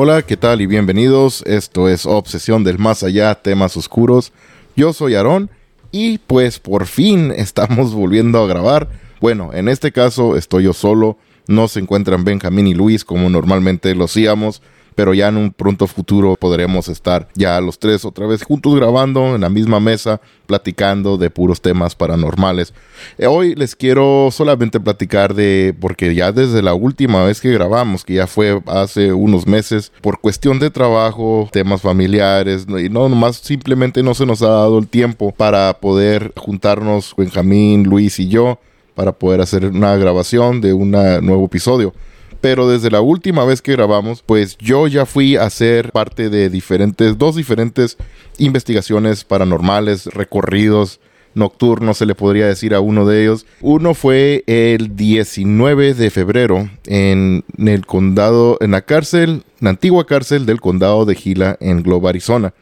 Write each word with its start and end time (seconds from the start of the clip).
Hola, 0.00 0.22
¿qué 0.22 0.36
tal 0.36 0.60
y 0.60 0.66
bienvenidos? 0.66 1.42
Esto 1.44 1.88
es 1.88 2.06
Obsesión 2.06 2.62
del 2.62 2.78
Más 2.78 3.02
Allá, 3.02 3.34
temas 3.34 3.76
oscuros. 3.76 4.32
Yo 4.76 4.92
soy 4.92 5.16
Aarón 5.16 5.50
y 5.90 6.18
pues 6.18 6.60
por 6.60 6.86
fin 6.86 7.32
estamos 7.36 7.92
volviendo 7.94 8.38
a 8.38 8.46
grabar. 8.46 8.88
Bueno, 9.20 9.50
en 9.52 9.66
este 9.66 9.90
caso 9.90 10.36
estoy 10.36 10.62
yo 10.62 10.72
solo, 10.72 11.18
no 11.48 11.66
se 11.66 11.80
encuentran 11.80 12.22
Benjamín 12.22 12.68
y 12.68 12.74
Luis 12.74 13.04
como 13.04 13.28
normalmente 13.28 13.92
lo 13.96 14.04
hacíamos 14.04 14.62
pero 14.98 15.14
ya 15.14 15.28
en 15.28 15.36
un 15.36 15.52
pronto 15.52 15.86
futuro 15.86 16.34
podremos 16.34 16.88
estar 16.88 17.28
ya 17.36 17.60
los 17.60 17.78
tres 17.78 18.04
otra 18.04 18.26
vez 18.26 18.42
juntos 18.42 18.74
grabando 18.74 19.36
en 19.36 19.42
la 19.42 19.48
misma 19.48 19.78
mesa, 19.78 20.20
platicando 20.48 21.16
de 21.16 21.30
puros 21.30 21.60
temas 21.60 21.94
paranormales. 21.94 22.74
Eh, 23.16 23.28
hoy 23.28 23.54
les 23.54 23.76
quiero 23.76 24.30
solamente 24.32 24.80
platicar 24.80 25.34
de, 25.34 25.72
porque 25.80 26.16
ya 26.16 26.32
desde 26.32 26.62
la 26.62 26.74
última 26.74 27.22
vez 27.22 27.40
que 27.40 27.52
grabamos, 27.52 28.04
que 28.04 28.14
ya 28.14 28.26
fue 28.26 28.60
hace 28.66 29.12
unos 29.12 29.46
meses, 29.46 29.92
por 30.00 30.18
cuestión 30.18 30.58
de 30.58 30.68
trabajo, 30.68 31.48
temas 31.52 31.80
familiares, 31.80 32.66
y 32.68 32.88
no 32.88 33.08
nomás 33.08 33.36
simplemente 33.36 34.02
no 34.02 34.14
se 34.14 34.26
nos 34.26 34.42
ha 34.42 34.48
dado 34.48 34.80
el 34.80 34.88
tiempo 34.88 35.30
para 35.30 35.74
poder 35.74 36.32
juntarnos 36.36 37.14
Benjamín, 37.16 37.84
Luis 37.84 38.18
y 38.18 38.26
yo 38.26 38.58
para 38.96 39.12
poder 39.12 39.42
hacer 39.42 39.64
una 39.64 39.94
grabación 39.94 40.60
de 40.60 40.72
un 40.72 40.90
nuevo 40.90 41.44
episodio 41.44 41.94
pero 42.40 42.68
desde 42.68 42.90
la 42.90 43.00
última 43.00 43.44
vez 43.44 43.62
que 43.62 43.72
grabamos, 43.72 44.22
pues 44.22 44.56
yo 44.58 44.86
ya 44.86 45.06
fui 45.06 45.36
a 45.36 45.48
ser 45.50 45.92
parte 45.92 46.30
de 46.30 46.50
diferentes, 46.50 47.18
dos 47.18 47.36
diferentes 47.36 47.96
investigaciones 48.38 49.24
paranormales, 49.24 50.06
recorridos 50.06 51.00
nocturnos, 51.34 51.98
se 51.98 52.06
le 52.06 52.14
podría 52.14 52.46
decir 52.46 52.74
a 52.74 52.80
uno 52.80 53.06
de 53.06 53.22
ellos. 53.22 53.46
Uno 53.60 53.94
fue 53.94 54.44
el 54.46 54.96
19 54.96 55.94
de 55.94 56.10
febrero 56.10 56.68
en 56.86 57.44
el 57.58 57.86
condado, 57.86 58.58
en 58.60 58.72
la 58.72 58.82
cárcel, 58.82 59.44
la 59.60 59.70
antigua 59.70 60.06
cárcel 60.06 60.46
del 60.46 60.60
condado 60.60 61.04
de 61.04 61.14
Gila 61.14 61.56
en 61.60 61.82
Globe, 61.82 62.08
Arizona. 62.08 62.54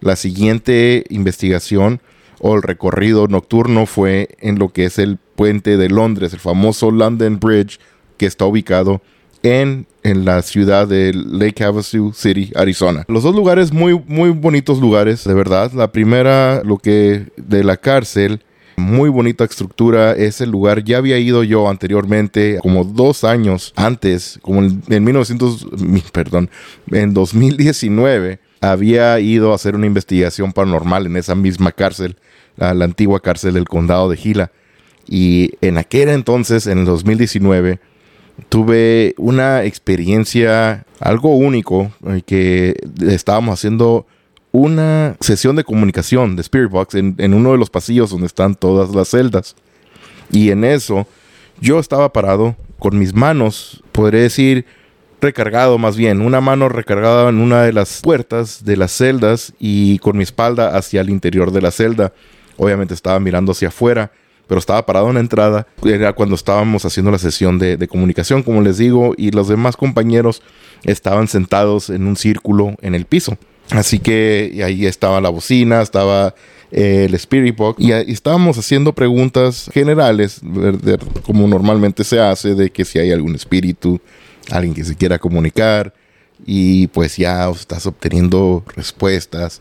La 0.00 0.16
siguiente 0.16 1.04
investigación 1.08 2.00
o 2.40 2.54
el 2.54 2.62
recorrido 2.62 3.26
nocturno 3.26 3.86
fue 3.86 4.28
en 4.38 4.58
lo 4.58 4.68
que 4.68 4.84
es 4.84 4.98
el 4.98 5.18
puente 5.34 5.76
de 5.76 5.88
Londres, 5.88 6.32
el 6.32 6.40
famoso 6.40 6.90
London 6.90 7.40
Bridge, 7.40 7.80
que 8.16 8.26
está 8.26 8.44
ubicado 8.44 9.00
en, 9.42 9.86
en 10.02 10.24
la 10.24 10.42
ciudad 10.42 10.86
de 10.88 11.12
Lake 11.14 11.64
Havasu 11.64 12.12
City, 12.14 12.52
Arizona. 12.54 13.04
Los 13.08 13.22
dos 13.22 13.34
lugares 13.34 13.72
muy, 13.72 14.00
muy 14.06 14.30
bonitos 14.30 14.80
lugares, 14.80 15.24
de 15.24 15.34
verdad. 15.34 15.72
La 15.72 15.92
primera, 15.92 16.62
lo 16.64 16.78
que 16.78 17.26
de 17.36 17.64
la 17.64 17.76
cárcel, 17.76 18.42
muy 18.76 19.10
bonita 19.10 19.44
estructura. 19.44 20.12
Ese 20.12 20.46
lugar 20.46 20.84
ya 20.84 20.98
había 20.98 21.18
ido 21.18 21.42
yo 21.44 21.68
anteriormente, 21.68 22.58
como 22.62 22.84
dos 22.84 23.24
años 23.24 23.72
antes, 23.76 24.38
como 24.42 24.60
en, 24.60 24.82
en 24.88 25.04
1900, 25.04 25.66
perdón, 26.12 26.50
en 26.90 27.12
2019, 27.14 28.40
había 28.60 29.20
ido 29.20 29.52
a 29.52 29.54
hacer 29.54 29.74
una 29.74 29.86
investigación 29.86 30.52
paranormal 30.52 31.06
en 31.06 31.16
esa 31.16 31.34
misma 31.34 31.72
cárcel, 31.72 32.16
la, 32.56 32.74
la 32.74 32.84
antigua 32.84 33.20
cárcel 33.20 33.54
del 33.54 33.68
condado 33.68 34.08
de 34.08 34.16
Gila. 34.16 34.50
Y 35.08 35.52
en 35.60 35.78
aquel 35.78 36.10
entonces, 36.10 36.66
en 36.66 36.78
el 36.78 36.84
2019, 36.84 37.80
tuve 38.48 39.14
una 39.18 39.64
experiencia 39.64 40.84
algo 41.00 41.34
único 41.34 41.92
eh, 42.06 42.22
que 42.24 42.76
estábamos 43.06 43.58
haciendo 43.58 44.06
una 44.52 45.16
sesión 45.20 45.56
de 45.56 45.64
comunicación 45.64 46.36
de 46.36 46.42
Spirit 46.42 46.70
Box 46.70 46.94
en, 46.94 47.14
en, 47.18 47.34
uno 47.34 47.52
de 47.52 47.58
los 47.58 47.70
pasillos 47.70 48.10
donde 48.10 48.26
están 48.26 48.54
todas 48.54 48.94
las 48.94 49.08
celdas. 49.08 49.56
Y 50.30 50.50
en 50.50 50.64
eso 50.64 51.06
yo 51.60 51.78
estaba 51.78 52.12
parado 52.12 52.56
con 52.78 52.98
mis 52.98 53.14
manos, 53.14 53.82
podría 53.92 54.22
decir 54.22 54.64
recargado 55.20 55.78
más 55.78 55.96
bien, 55.96 56.20
una 56.20 56.40
mano 56.40 56.68
recargada 56.68 57.28
en 57.28 57.40
una 57.40 57.62
de 57.62 57.72
las 57.72 58.00
puertas 58.00 58.64
de 58.64 58.76
las 58.76 58.92
celdas 58.92 59.52
y 59.58 59.98
con 59.98 60.16
mi 60.16 60.22
espalda 60.22 60.76
hacia 60.76 61.00
el 61.00 61.10
interior 61.10 61.50
de 61.50 61.60
la 61.60 61.70
celda. 61.70 62.12
Obviamente 62.56 62.94
estaba 62.94 63.18
mirando 63.20 63.52
hacia 63.52 63.68
afuera 63.68 64.12
pero 64.48 64.58
estaba 64.58 64.84
parado 64.84 65.08
en 65.08 65.14
la 65.14 65.20
entrada. 65.20 65.66
Era 65.84 66.12
cuando 66.14 66.34
estábamos 66.34 66.84
haciendo 66.84 67.12
la 67.12 67.18
sesión 67.18 67.58
de, 67.58 67.86
comunicación, 67.86 68.42
como 68.42 68.62
les 68.62 68.78
digo, 68.78 69.14
y 69.16 69.30
los 69.30 69.46
demás 69.46 69.76
compañeros 69.76 70.42
estaban 70.84 71.28
sentados 71.28 71.90
en 71.90 72.06
un 72.06 72.16
círculo 72.16 72.74
en 72.80 72.94
el 72.94 73.04
piso. 73.04 73.38
Así 73.70 73.98
que 73.98 74.62
ahí 74.64 74.86
estaba 74.86 75.20
la 75.20 75.28
bocina, 75.28 75.82
estaba 75.82 76.34
eh, 76.72 77.04
el 77.06 77.14
Spirit 77.14 77.54
Box 77.54 77.80
y, 77.80 77.92
estábamos 77.92 78.56
haciendo 78.58 78.94
preguntas 78.94 79.70
generales, 79.72 80.40
como 81.24 81.46
normalmente 81.46 82.02
se 82.02 82.18
hace, 82.18 82.54
de 82.54 82.70
que 82.70 82.86
si 82.86 82.98
hay 82.98 83.12
algún 83.12 83.34
espíritu, 83.34 84.00
alguien 84.50 84.74
que 84.74 84.84
se 84.84 84.96
quiera 84.96 85.18
comunicar, 85.18 85.92
y 86.46 86.86
pues 86.88 87.16
ya 87.16 87.50
estás 87.50 87.86
obteniendo 87.86 88.64
respuestas 88.74 89.60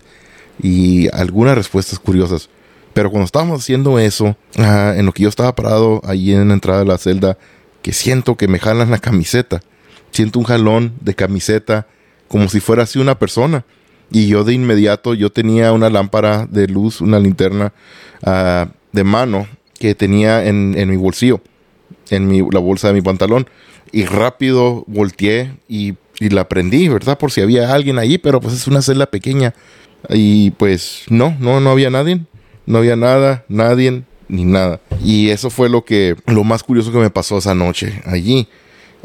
y 0.62 1.08
algunas 1.14 1.56
respuestas 1.56 2.00
curiosas. 2.00 2.50
Pero 2.98 3.12
cuando 3.12 3.26
estábamos 3.26 3.62
haciendo 3.62 4.00
eso, 4.00 4.36
ah, 4.58 4.96
en 4.98 5.06
lo 5.06 5.12
que 5.12 5.22
yo 5.22 5.30
estaba 5.30 5.54
parado 5.54 6.02
ahí 6.04 6.34
en 6.34 6.48
la 6.48 6.56
entrada 6.56 6.80
de 6.80 6.86
la 6.88 6.98
celda, 6.98 7.38
que 7.84 7.94
siento 7.94 8.36
que 8.38 8.48
me 8.48 8.58
jalan 8.58 8.90
la 8.90 8.98
camiseta. 8.98 9.62
Siento 10.10 10.40
un 10.40 10.46
jalón 10.46 10.94
de 11.00 11.14
camiseta 11.14 11.86
como 12.28 12.50
si 12.50 12.60
fuera 12.60 12.82
así 12.82 12.98
una 12.98 13.20
persona. 13.20 13.66
Y 14.10 14.26
yo 14.26 14.44
de 14.44 14.56
inmediato, 14.56 15.14
yo 15.14 15.32
tenía 15.32 15.74
una 15.74 15.92
lámpara 15.92 16.48
de 16.50 16.68
luz, 16.68 17.00
una 17.00 17.20
linterna 17.20 17.72
uh, 18.26 18.68
de 18.92 19.04
mano 19.04 19.48
que 19.78 19.94
tenía 19.94 20.44
en, 20.48 20.72
mi 20.72 20.98
bolsillo, 20.98 21.40
en 22.10 22.28
mi, 22.28 22.40
la 22.52 22.60
bolsa 22.60 22.88
de 22.88 22.96
mi 22.96 23.04
pantalón. 23.04 23.48
Y 23.92 24.06
rápido 24.06 24.86
volteé 24.88 25.52
y, 25.70 25.94
y, 26.20 26.30
la 26.30 26.50
prendí, 26.50 26.90
¿verdad? 26.90 27.20
Por 27.20 27.32
si 27.32 27.42
había 27.42 27.76
alguien 27.76 28.00
ahí, 28.00 28.18
pero 28.18 28.42
pues 28.42 28.56
es 28.56 28.66
una 28.66 28.82
celda 28.82 29.06
pequeña. 29.06 29.54
Y 30.10 30.50
pues 30.50 31.04
no, 31.10 31.38
no, 31.40 31.60
no 31.60 31.70
había 31.70 31.92
nadie 31.92 32.26
no 32.68 32.78
había 32.78 32.96
nada, 32.96 33.44
nadie, 33.48 34.04
ni 34.28 34.46
nada. 34.46 34.80
Y 35.04 35.30
eso 35.30 35.50
fue 35.50 35.70
lo 35.70 35.84
que, 35.84 36.16
lo 36.28 36.44
más 36.44 36.62
curioso 36.62 36.92
que 36.92 37.00
me 37.00 37.10
pasó 37.10 37.40
esa 37.40 37.56
noche 37.56 38.02
allí. 38.06 38.48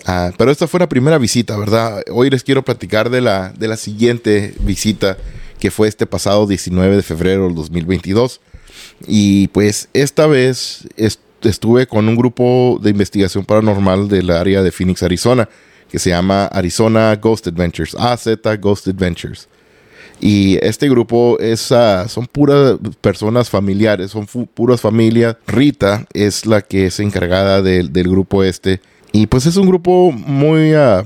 Ah, 0.05 0.33
pero 0.37 0.51
esta 0.51 0.67
fue 0.67 0.81
la 0.81 0.89
primera 0.89 1.17
visita, 1.17 1.57
¿verdad? 1.57 2.03
Hoy 2.11 2.29
les 2.29 2.43
quiero 2.43 2.63
platicar 2.63 3.09
de 3.09 3.21
la, 3.21 3.51
de 3.51 3.69
la 3.69 3.77
siguiente 3.77 4.53
visita 4.61 5.17
que 5.61 5.71
fue 5.71 5.87
este 5.87 6.07
pasado 6.07 6.47
19 6.47 6.97
de 6.97 7.03
febrero 7.03 7.45
del 7.45 7.55
2022. 7.55 8.41
Y 9.07 9.47
pues 9.49 9.89
esta 9.93 10.27
vez 10.27 10.89
estuve 10.97 11.87
con 11.87 12.09
un 12.09 12.17
grupo 12.17 12.81
de 12.83 12.91
investigación 12.91 13.45
paranormal 13.45 14.09
del 14.09 14.31
área 14.31 14.63
de 14.63 14.73
Phoenix, 14.73 15.05
Arizona, 15.05 15.49
que 15.89 16.01
se 16.01 16.11
llama 16.11 16.47
Arizona 16.47 17.15
Ghost 17.15 17.47
Adventures, 17.47 17.95
AZ 17.95 18.27
Ghost 18.61 18.89
Adventures. 18.89 19.49
Y 20.25 20.57
este 20.65 20.89
grupo 20.89 21.37
es, 21.41 21.73
uh, 21.73 22.09
son 22.09 22.27
puras 22.27 22.79
personas 23.01 23.51
familiares, 23.51 24.13
son 24.13 24.27
puras 24.55 24.81
familias. 24.81 25.37
Rita 25.49 26.07
es 26.15 26.47
la 26.47 26.63
que 26.63 26.87
es 26.87 27.01
encargada 27.01 27.61
del 27.61 28.09
grupo 28.09 28.45
este. 28.45 28.81
Y 29.11 29.27
pues 29.27 29.47
es 29.47 29.57
un 29.57 29.67
grupo 29.67 30.13
muy... 30.13 30.77
Uh, 30.77 31.05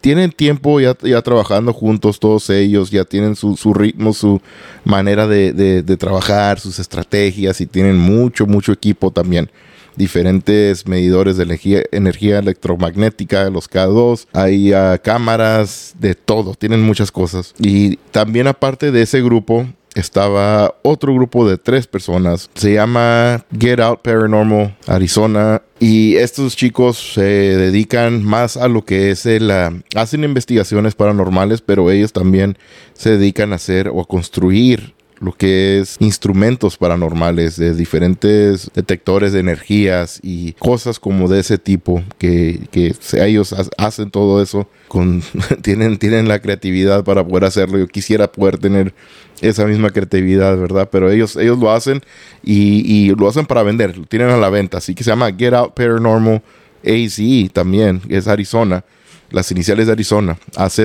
tienen 0.00 0.32
tiempo 0.32 0.80
ya, 0.80 0.96
ya, 1.02 1.22
trabajando 1.22 1.72
juntos 1.72 2.18
todos 2.18 2.50
ellos, 2.50 2.90
ya 2.90 3.04
tienen 3.04 3.36
su, 3.36 3.56
su 3.56 3.74
ritmo, 3.74 4.12
su 4.12 4.40
manera 4.84 5.28
de, 5.28 5.52
de, 5.52 5.82
de, 5.82 5.96
trabajar, 5.96 6.58
sus 6.58 6.78
estrategias 6.78 7.60
y 7.60 7.66
tienen 7.66 7.96
mucho, 7.96 8.46
mucho 8.46 8.72
equipo 8.72 9.10
también 9.10 9.50
diferentes 9.98 10.86
medidores 10.86 11.36
de 11.36 11.42
energía, 11.42 11.82
energía 11.92 12.38
electromagnética, 12.38 13.50
los 13.50 13.68
K2, 13.68 14.26
hay 14.32 14.72
uh, 14.72 14.98
cámaras, 15.02 15.94
de 15.98 16.14
todo, 16.14 16.54
tienen 16.54 16.80
muchas 16.80 17.12
cosas. 17.12 17.54
Y 17.58 17.96
también 18.12 18.46
aparte 18.46 18.92
de 18.92 19.02
ese 19.02 19.20
grupo, 19.20 19.66
estaba 19.94 20.74
otro 20.82 21.12
grupo 21.12 21.48
de 21.48 21.58
tres 21.58 21.86
personas. 21.86 22.48
Se 22.54 22.74
llama 22.74 23.44
Get 23.58 23.80
Out 23.80 24.02
Paranormal 24.02 24.76
Arizona. 24.86 25.62
Y 25.80 26.16
estos 26.16 26.56
chicos 26.56 27.14
se 27.14 27.22
dedican 27.22 28.22
más 28.22 28.56
a 28.56 28.68
lo 28.68 28.84
que 28.84 29.10
es 29.10 29.26
el... 29.26 29.50
Uh, 29.50 29.80
hacen 29.98 30.24
investigaciones 30.24 30.94
paranormales, 30.94 31.60
pero 31.60 31.90
ellos 31.90 32.12
también 32.12 32.56
se 32.94 33.16
dedican 33.16 33.52
a 33.52 33.56
hacer 33.56 33.88
o 33.88 34.00
a 34.00 34.04
construir 34.04 34.94
lo 35.20 35.32
que 35.32 35.80
es 35.80 35.96
instrumentos 35.98 36.76
paranormales 36.76 37.56
de 37.56 37.74
diferentes 37.74 38.70
detectores 38.74 39.32
de 39.32 39.40
energías 39.40 40.20
y 40.22 40.52
cosas 40.54 41.00
como 41.00 41.28
de 41.28 41.40
ese 41.40 41.58
tipo 41.58 42.02
que, 42.18 42.60
que 42.70 42.94
ellos 43.14 43.54
hacen 43.76 44.10
todo 44.10 44.42
eso 44.42 44.68
con 44.86 45.22
tienen 45.62 45.98
tienen 45.98 46.28
la 46.28 46.40
creatividad 46.40 47.04
para 47.04 47.26
poder 47.26 47.44
hacerlo. 47.44 47.78
Yo 47.78 47.88
quisiera 47.88 48.30
poder 48.30 48.58
tener 48.58 48.94
esa 49.40 49.66
misma 49.66 49.90
creatividad 49.90 50.56
verdad 50.58 50.88
pero 50.90 51.10
ellos 51.10 51.36
ellos 51.36 51.58
lo 51.58 51.70
hacen 51.70 52.02
y, 52.42 52.82
y 52.86 53.14
lo 53.14 53.28
hacen 53.28 53.46
para 53.46 53.62
vender 53.62 53.96
lo 53.96 54.04
tienen 54.04 54.30
a 54.30 54.36
la 54.36 54.50
venta. 54.50 54.78
Así 54.78 54.94
que 54.94 55.02
se 55.04 55.10
llama 55.10 55.32
Get 55.32 55.54
Out 55.54 55.74
Paranormal 55.74 56.42
AZE 56.84 57.50
también 57.52 58.02
es 58.08 58.28
Arizona 58.28 58.84
las 59.30 59.50
iniciales 59.50 59.86
de 59.86 59.92
Arizona 59.92 60.38
AZ 60.56 60.80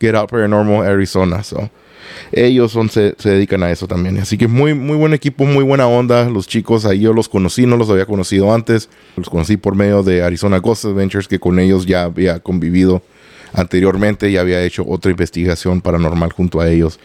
Get 0.00 0.14
Out 0.14 0.30
Paranormal 0.30 0.86
Arizona 0.86 1.42
so 1.44 1.70
ellos 2.32 2.72
son, 2.72 2.90
se, 2.90 3.14
dedican 3.22 3.62
a 3.62 3.70
eso 3.70 3.86
también. 3.86 4.18
Así 4.18 4.38
que 4.38 4.48
muy, 4.48 4.74
muy 4.74 4.96
buen 4.96 5.14
equipo, 5.14 5.44
muy 5.44 5.64
buena 5.64 5.86
onda. 5.86 6.28
Los 6.28 6.46
chicos 6.46 6.84
ahí 6.84 7.00
yo 7.00 7.12
los 7.12 7.28
conocí, 7.28 7.66
no 7.66 7.76
los 7.76 7.90
había 7.90 8.06
conocido 8.06 8.52
antes. 8.54 8.88
Los 9.16 9.28
conocí 9.28 9.56
por 9.56 9.74
medio 9.74 10.02
de 10.02 10.22
Arizona 10.22 10.58
Ghost 10.58 10.84
Adventures, 10.84 11.28
que 11.28 11.38
con 11.38 11.58
ellos 11.58 11.86
ya 11.86 12.04
había 12.04 12.40
convivido 12.40 13.02
anteriormente 13.52 14.30
ya 14.30 14.40
había 14.40 14.62
hecho 14.62 14.84
otra 14.86 15.10
investigación 15.10 15.80
paranormal 15.80 16.32
junto 16.32 16.60
a 16.60 16.68
ellos. 16.68 16.98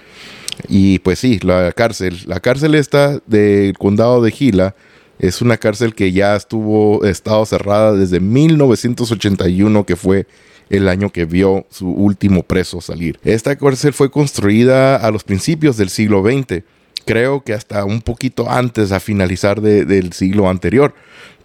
Y 0.68 1.00
pues 1.00 1.20
sí, 1.20 1.40
la 1.42 1.72
cárcel, 1.72 2.20
la 2.26 2.40
cárcel 2.40 2.76
esta 2.76 3.20
del 3.26 3.78
condado 3.78 4.22
de 4.22 4.32
Gila 4.32 4.76
es 5.20 5.42
una 5.42 5.58
cárcel 5.58 5.96
que 5.96 6.12
ya 6.12 6.36
estuvo 6.36 7.04
estado 7.06 7.46
cerrada 7.46 7.94
desde 7.94 8.20
1981 8.20 9.86
que 9.86 9.96
fue 9.96 10.28
el 10.70 10.88
año 10.88 11.10
que 11.10 11.26
vio 11.26 11.66
su 11.70 11.90
último 11.90 12.44
preso 12.44 12.82
salir. 12.82 13.20
Esta 13.24 13.56
cárcel 13.56 13.94
fue 13.94 14.12
construida 14.12 14.96
a 14.96 15.12
los 15.12 15.24
principios 15.24 15.78
del 15.78 15.90
siglo 15.90 16.24
XX, 16.24 16.64
creo 17.06 17.44
que 17.44 17.54
hasta 17.54 17.86
un 17.86 18.02
poquito 18.02 18.50
antes 18.50 18.92
a 18.92 19.00
finalizar 19.00 19.62
del 19.62 20.14
siglo 20.14 20.50
anterior, 20.50 20.94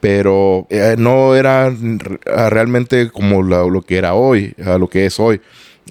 pero 0.00 0.67
eh, 0.70 0.94
no 0.99 1.35
era 1.35 1.75
realmente 2.50 3.11
como 3.11 3.43
lo, 3.43 3.82
que 3.82 3.97
era 3.97 4.15
hoy, 4.15 4.55
a 4.65 4.79
lo 4.79 4.88
que 4.88 5.06
es 5.06 5.19
hoy. 5.19 5.41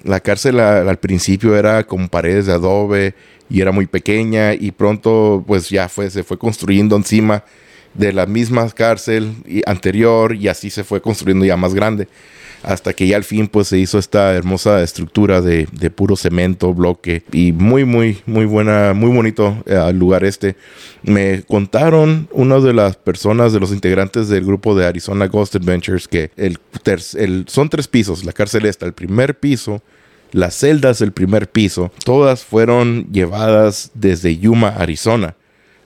La 0.04 0.20
cárcel 0.20 0.60
al 0.60 0.98
principio 0.98 1.56
era 1.56 1.84
con 1.84 2.08
paredes 2.08 2.46
de 2.46 2.52
adobe 2.52 3.14
y 3.50 3.60
era 3.60 3.72
muy 3.72 3.86
pequeña 3.86 4.54
y 4.54 4.70
pronto 4.70 5.42
pues 5.46 5.68
ya 5.68 5.88
se 5.88 6.22
fue 6.22 6.38
construyendo 6.38 6.96
encima 6.96 7.44
de 7.94 8.12
la 8.12 8.26
misma 8.26 8.68
cárcel 8.70 9.34
anterior 9.66 10.36
y 10.36 10.48
así 10.48 10.70
se 10.70 10.84
fue 10.84 11.00
construyendo 11.00 11.44
ya 11.44 11.56
más 11.56 11.74
grande 11.74 12.06
hasta 12.62 12.92
que 12.92 13.06
ya 13.06 13.16
al 13.16 13.24
fin 13.24 13.48
pues 13.48 13.68
se 13.68 13.78
hizo 13.78 13.98
esta 13.98 14.34
hermosa 14.34 14.82
estructura 14.82 15.40
de, 15.40 15.66
puro 15.94 16.16
cemento, 16.16 16.74
bloque 16.74 17.22
y 17.32 17.52
muy 17.52 17.84
muy 17.84 18.18
muy 18.26 18.44
buena, 18.44 18.92
muy 18.94 19.10
bonito 19.10 19.56
eh, 19.66 19.92
lugar 19.92 20.24
este. 20.24 20.56
Me 21.02 21.42
contaron 21.42 22.28
una 22.32 22.60
de 22.60 22.72
las 22.72 22.96
personas 22.96 23.52
de 23.52 23.60
los 23.60 23.72
integrantes 23.72 24.28
del 24.28 24.44
grupo 24.44 24.74
de 24.74 24.86
Arizona 24.86 25.26
Ghost 25.26 25.56
Adventures 25.56 26.08
que 26.08 26.30
el 26.36 26.58
son 27.46 27.68
tres 27.68 27.88
pisos, 27.88 28.24
la 28.24 28.32
cárcel 28.32 28.66
está, 28.66 28.86
el 28.86 28.94
primer 28.94 29.38
piso 29.38 29.82
las 30.32 30.54
celdas 30.56 30.98
del 30.98 31.12
primer 31.12 31.48
piso, 31.50 31.90
todas 32.04 32.44
fueron 32.44 33.08
llevadas 33.10 33.90
desde 33.94 34.36
Yuma, 34.36 34.68
Arizona 34.68 35.36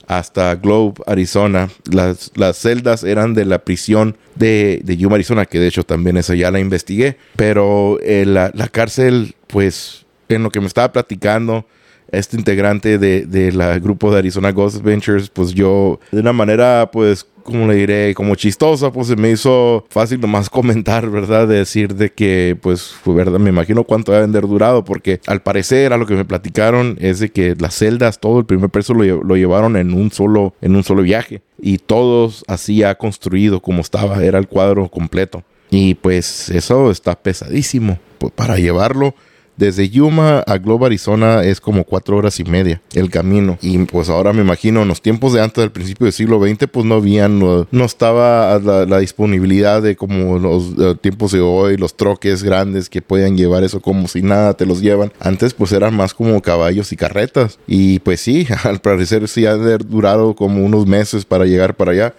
hasta 0.07 0.55
Globe, 0.55 1.01
Arizona. 1.05 1.69
Las, 1.91 2.31
las 2.35 2.57
celdas 2.57 3.03
eran 3.03 3.33
de 3.33 3.45
la 3.45 3.59
prisión 3.59 4.17
de, 4.35 4.81
de, 4.83 4.97
Yuma, 4.97 5.15
Arizona, 5.15 5.45
que 5.45 5.59
de 5.59 5.67
hecho 5.67 5.83
también 5.83 6.17
esa 6.17 6.35
ya 6.35 6.51
la 6.51 6.59
investigué. 6.59 7.17
Pero 7.35 7.99
eh, 8.01 8.25
la, 8.25 8.51
la, 8.53 8.67
cárcel, 8.67 9.35
pues, 9.47 10.05
en 10.29 10.43
lo 10.43 10.49
que 10.49 10.59
me 10.59 10.67
estaba 10.67 10.91
platicando, 10.91 11.65
este 12.11 12.37
integrante 12.37 12.97
de, 12.97 13.25
de 13.25 13.51
la 13.51 13.79
grupo 13.79 14.11
de 14.11 14.19
Arizona 14.19 14.51
Ghost 14.51 14.77
Adventures, 14.77 15.29
pues 15.29 15.53
yo, 15.53 15.99
de 16.11 16.19
una 16.19 16.33
manera, 16.33 16.89
pues, 16.91 17.25
como 17.43 17.67
le 17.67 17.75
diré, 17.75 18.13
como 18.15 18.35
chistosa, 18.35 18.91
pues 18.91 19.07
se 19.07 19.15
me 19.15 19.31
hizo 19.31 19.85
fácil 19.89 20.19
nomás 20.19 20.49
comentar, 20.51 21.09
¿verdad? 21.09 21.47
De 21.47 21.57
decir 21.57 21.95
de 21.95 22.11
que, 22.11 22.57
pues, 22.61 22.95
¿verdad? 23.05 23.39
Me 23.39 23.49
imagino 23.49 23.83
cuánto 23.83 24.11
va 24.11 24.19
a 24.19 24.23
haber 24.23 24.47
durado, 24.47 24.83
porque 24.83 25.19
al 25.27 25.41
parecer, 25.41 25.93
a 25.93 25.97
lo 25.97 26.05
que 26.05 26.15
me 26.15 26.25
platicaron, 26.25 26.97
es 26.99 27.19
de 27.19 27.29
que 27.29 27.55
las 27.59 27.75
celdas, 27.75 28.19
todo 28.19 28.39
el 28.39 28.45
primer 28.45 28.69
peso 28.69 28.93
lo, 28.93 29.23
lo 29.23 29.35
llevaron 29.35 29.75
en 29.77 29.93
un 29.93 30.11
solo, 30.11 30.53
en 30.61 30.75
un 30.75 30.83
solo 30.83 31.03
viaje. 31.03 31.41
Y 31.61 31.77
todos 31.77 32.43
así 32.47 32.83
ha 32.83 32.95
construido 32.95 33.61
como 33.61 33.81
estaba, 33.81 34.23
era 34.23 34.39
el 34.39 34.47
cuadro 34.47 34.89
completo. 34.89 35.43
Y 35.69 35.95
pues 35.95 36.49
eso 36.49 36.91
está 36.91 37.15
pesadísimo. 37.15 37.97
Pues 38.19 38.31
para 38.33 38.57
llevarlo 38.57 39.15
desde 39.55 39.87
Yuma 39.89 40.39
a 40.39 40.57
Globe, 40.57 40.87
Arizona 40.87 41.43
es 41.43 41.61
como 41.61 41.83
cuatro 41.83 42.17
horas 42.17 42.39
y 42.39 42.43
media 42.43 42.81
el 42.93 43.09
camino. 43.09 43.57
Y 43.61 43.77
pues 43.85 44.09
ahora 44.09 44.33
me 44.33 44.41
imagino, 44.41 44.81
en 44.81 44.87
los 44.87 45.01
tiempos 45.01 45.33
de 45.33 45.41
antes 45.41 45.61
del 45.61 45.71
principio 45.71 46.05
del 46.05 46.13
siglo 46.13 46.39
XX, 46.39 46.67
pues 46.71 46.85
no 46.85 46.95
habían, 46.95 47.39
no, 47.39 47.85
estaba 47.85 48.59
la, 48.59 48.99
disponibilidad 48.99 49.81
de 49.81 49.95
como 49.95 50.39
los 50.39 51.01
tiempos 51.01 51.31
de 51.33 51.41
hoy, 51.41 51.77
los 51.77 51.95
troques 51.95 52.41
grandes 52.41 52.89
que 52.89 53.01
puedan 53.01 53.37
llevar 53.37 53.63
eso 53.63 53.79
como 53.81 54.07
si 54.07 54.21
nada 54.21 54.55
te 54.55 54.65
los 54.65 54.81
llevan. 54.81 55.13
Antes 55.19 55.53
pues 55.53 55.71
eran 55.71 55.95
más 55.95 56.13
como 56.13 56.41
caballos 56.41 56.91
y 56.91 56.95
carretas. 56.95 57.59
Y 57.67 57.99
pues 57.99 58.21
sí, 58.21 58.47
al 58.63 58.79
parecer 58.79 59.27
sí 59.27 59.45
ha 59.45 59.55
durado 59.55 60.35
como 60.35 60.65
unos 60.65 60.87
meses 60.87 61.25
para 61.25 61.45
llegar 61.45 61.75
para 61.75 61.91
allá. 61.91 62.15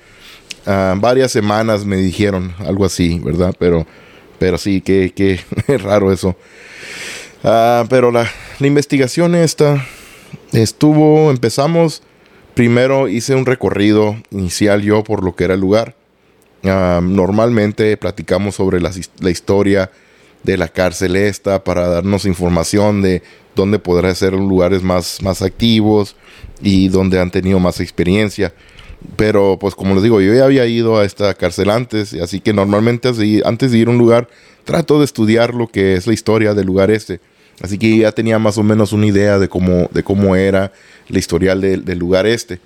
Ah, 0.67 0.95
varias 0.97 1.33
semanas 1.33 1.85
me 1.85 1.97
dijeron 1.97 2.55
algo 2.59 2.85
así, 2.85 3.21
¿verdad? 3.23 3.55
Pero, 3.59 3.87
pero 4.39 4.57
sí, 4.57 4.81
que, 4.81 5.13
que 5.15 5.41
raro 5.79 6.13
eso. 6.13 6.37
Ah, 7.47 7.85
pero 7.91 8.11
la, 8.11 8.27
investigación 8.61 9.35
esta 9.35 9.87
estuvo, 10.53 11.31
empezamos, 11.31 12.03
primero 12.55 13.07
hice 13.07 13.35
un 13.35 13.45
recorrido 13.45 14.17
inicial 14.31 14.81
yo 14.81 15.05
por 15.05 15.23
lo 15.23 15.37
que 15.37 15.45
era 15.45 15.53
el 15.53 15.61
lugar. 15.61 15.95
Ah, 16.65 17.01
normalmente 17.03 17.99
platicamos 17.99 18.55
sobre 18.55 18.81
la, 18.81 18.91
historia 19.31 19.91
de 20.43 20.57
la 20.57 20.69
cárcel 20.69 21.17
esta 21.17 21.63
para 21.65 21.87
darnos 21.87 22.25
información 22.25 23.03
de 23.03 23.23
dónde 23.55 23.79
podrá 23.79 24.15
ser 24.15 24.33
lugares 24.33 24.83
más, 24.83 25.21
más 25.23 25.43
activos 25.43 26.17
y 26.63 26.89
donde 26.89 27.21
han 27.21 27.31
tenido 27.31 27.61
más 27.61 27.79
experiencia. 27.79 28.55
Pero 29.17 29.59
pues 29.59 29.75
como 29.75 29.93
les 29.93 30.03
digo, 30.03 30.23
yo 30.23 30.33
ya 30.33 30.47
había 30.47 30.65
ido 30.65 30.97
a 30.97 31.05
esta 31.05 31.35
cárcel 31.35 31.69
antes, 31.69 32.15
así 32.15 32.41
que 32.41 32.55
normalmente 32.55 33.11
antes 33.45 33.71
de 33.71 33.79
ir 33.79 33.89
a 33.89 33.91
un 33.91 33.99
lugar 33.99 34.29
trato 34.65 34.99
de 34.99 35.05
estudiar 35.05 35.53
lo 35.53 35.69
que 35.69 35.95
es 35.95 36.07
la 36.07 36.15
historia 36.15 36.55
del 36.55 36.65
lugar 36.65 36.91
este. 36.91 37.21
Así 37.61 37.79
que 37.79 37.99
ya 37.99 38.13
tenía 38.13 38.39
más 38.39 38.59
o 38.59 38.63
menos 38.63 38.93
una 38.93 39.07
idea 39.07 39.39
de 39.39 39.49
cómo, 39.49 39.89
de 39.93 40.03
cómo 40.03 40.37
era 40.37 40.73
la 41.09 41.19
historial 41.19 41.61
del 41.61 41.99
lugar 41.99 42.27
este. 42.27 42.61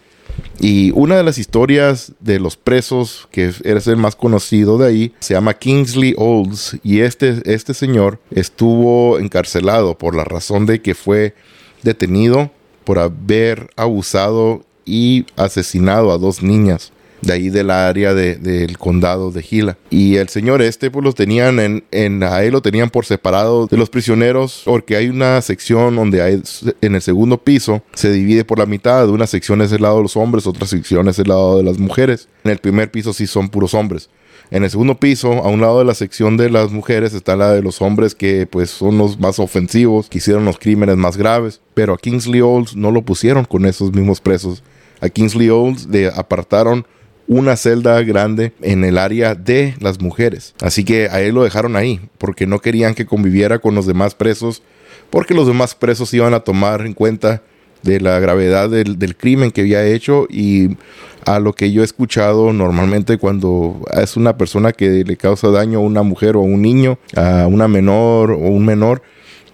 Y 0.60 0.92
una 0.92 1.16
de 1.16 1.22
las 1.22 1.38
historias 1.38 2.12
de 2.20 2.40
los 2.40 2.56
presos, 2.56 3.28
que 3.30 3.46
es 3.46 3.86
el 3.86 3.96
más 3.96 4.16
conocido 4.16 4.78
de 4.78 4.86
ahí, 4.86 5.14
se 5.20 5.34
llama 5.34 5.54
Kingsley 5.54 6.14
Olds. 6.16 6.78
Y 6.82 7.00
este, 7.00 7.42
este 7.44 7.74
señor 7.74 8.20
estuvo 8.30 9.18
encarcelado 9.18 9.96
por 9.96 10.14
la 10.14 10.24
razón 10.24 10.66
de 10.66 10.80
que 10.80 10.94
fue 10.94 11.34
detenido 11.82 12.50
por 12.84 12.98
haber 12.98 13.70
abusado 13.76 14.64
y 14.84 15.26
asesinado 15.36 16.12
a 16.12 16.18
dos 16.18 16.42
niñas 16.42 16.92
de 17.20 17.32
ahí 17.32 17.50
de 17.50 17.64
la 17.64 17.88
área 17.88 18.14
del 18.14 18.78
condado 18.78 19.30
de 19.30 19.42
Gila. 19.42 19.76
Y 19.90 20.16
el 20.16 20.28
señor 20.28 20.62
este, 20.62 20.90
pues 20.90 21.14
tenían 21.14 21.58
en, 21.60 21.84
en, 21.90 22.22
ahí 22.22 22.50
lo 22.50 22.60
tenían 22.60 22.90
por 22.90 23.04
separado 23.04 23.66
de 23.66 23.76
los 23.76 23.90
prisioneros, 23.90 24.62
porque 24.64 24.96
hay 24.96 25.08
una 25.08 25.40
sección 25.42 25.96
donde 25.96 26.22
hay, 26.22 26.42
en 26.80 26.94
el 26.94 27.02
segundo 27.02 27.38
piso 27.38 27.82
se 27.94 28.12
divide 28.12 28.44
por 28.44 28.58
la 28.58 28.66
mitad, 28.66 29.08
una 29.08 29.26
sección 29.26 29.62
es 29.62 29.72
el 29.72 29.82
lado 29.82 29.96
de 29.96 30.02
los 30.02 30.16
hombres, 30.16 30.46
otra 30.46 30.66
sección 30.66 31.08
es 31.08 31.18
el 31.18 31.28
lado 31.28 31.58
de 31.58 31.64
las 31.64 31.78
mujeres. 31.78 32.28
En 32.44 32.50
el 32.50 32.58
primer 32.58 32.90
piso 32.90 33.12
sí 33.12 33.26
son 33.26 33.48
puros 33.48 33.74
hombres. 33.74 34.08
En 34.50 34.64
el 34.64 34.70
segundo 34.70 34.94
piso, 34.94 35.32
a 35.32 35.48
un 35.48 35.60
lado 35.60 35.78
de 35.78 35.84
la 35.84 35.94
sección 35.94 36.38
de 36.38 36.48
las 36.48 36.72
mujeres, 36.72 37.12
está 37.12 37.36
la 37.36 37.52
de 37.52 37.60
los 37.60 37.82
hombres 37.82 38.14
que 38.14 38.46
pues 38.46 38.70
son 38.70 38.96
los 38.96 39.20
más 39.20 39.38
ofensivos, 39.38 40.08
que 40.08 40.18
hicieron 40.18 40.46
los 40.46 40.58
crímenes 40.58 40.96
más 40.96 41.18
graves. 41.18 41.60
Pero 41.74 41.92
a 41.92 41.98
Kingsley 41.98 42.40
Olds 42.40 42.74
no 42.74 42.90
lo 42.90 43.02
pusieron 43.02 43.44
con 43.44 43.66
esos 43.66 43.92
mismos 43.92 44.22
presos. 44.22 44.62
A 45.02 45.10
Kingsley 45.10 45.50
Olds 45.50 45.86
le 45.86 46.08
apartaron 46.08 46.86
una 47.28 47.56
celda 47.56 48.02
grande 48.02 48.52
en 48.62 48.84
el 48.84 48.98
área 48.98 49.34
de 49.34 49.74
las 49.80 50.00
mujeres. 50.00 50.54
Así 50.60 50.84
que 50.84 51.08
a 51.10 51.20
él 51.20 51.34
lo 51.34 51.44
dejaron 51.44 51.76
ahí, 51.76 52.00
porque 52.16 52.46
no 52.46 52.58
querían 52.58 52.94
que 52.94 53.06
conviviera 53.06 53.58
con 53.58 53.74
los 53.74 53.86
demás 53.86 54.14
presos, 54.14 54.62
porque 55.10 55.34
los 55.34 55.46
demás 55.46 55.74
presos 55.74 56.12
iban 56.14 56.34
a 56.34 56.40
tomar 56.40 56.84
en 56.84 56.94
cuenta 56.94 57.42
de 57.82 58.00
la 58.00 58.18
gravedad 58.18 58.70
del, 58.70 59.16
crimen 59.16 59.50
que 59.50 59.60
había 59.60 59.86
hecho 59.86 60.26
y 60.28 60.76
a 61.24 61.38
lo 61.38 61.52
que 61.52 61.70
yo 61.70 61.82
he 61.82 61.84
escuchado 61.84 62.52
normalmente 62.52 63.18
cuando 63.18 63.82
es 63.94 64.16
una 64.16 64.36
persona 64.36 64.72
que 64.72 65.04
le 65.04 65.16
causa 65.16 65.48
daño 65.48 65.78
a 65.78 65.82
una 65.82 66.02
mujer 66.02 66.36
o 66.36 66.40
a 66.40 66.44
un 66.44 66.62
niño, 66.62 66.98
a 67.14 67.46
una 67.46 67.68
menor 67.68 68.32
o 68.32 68.38
un 68.38 68.64
menor, 68.64 69.02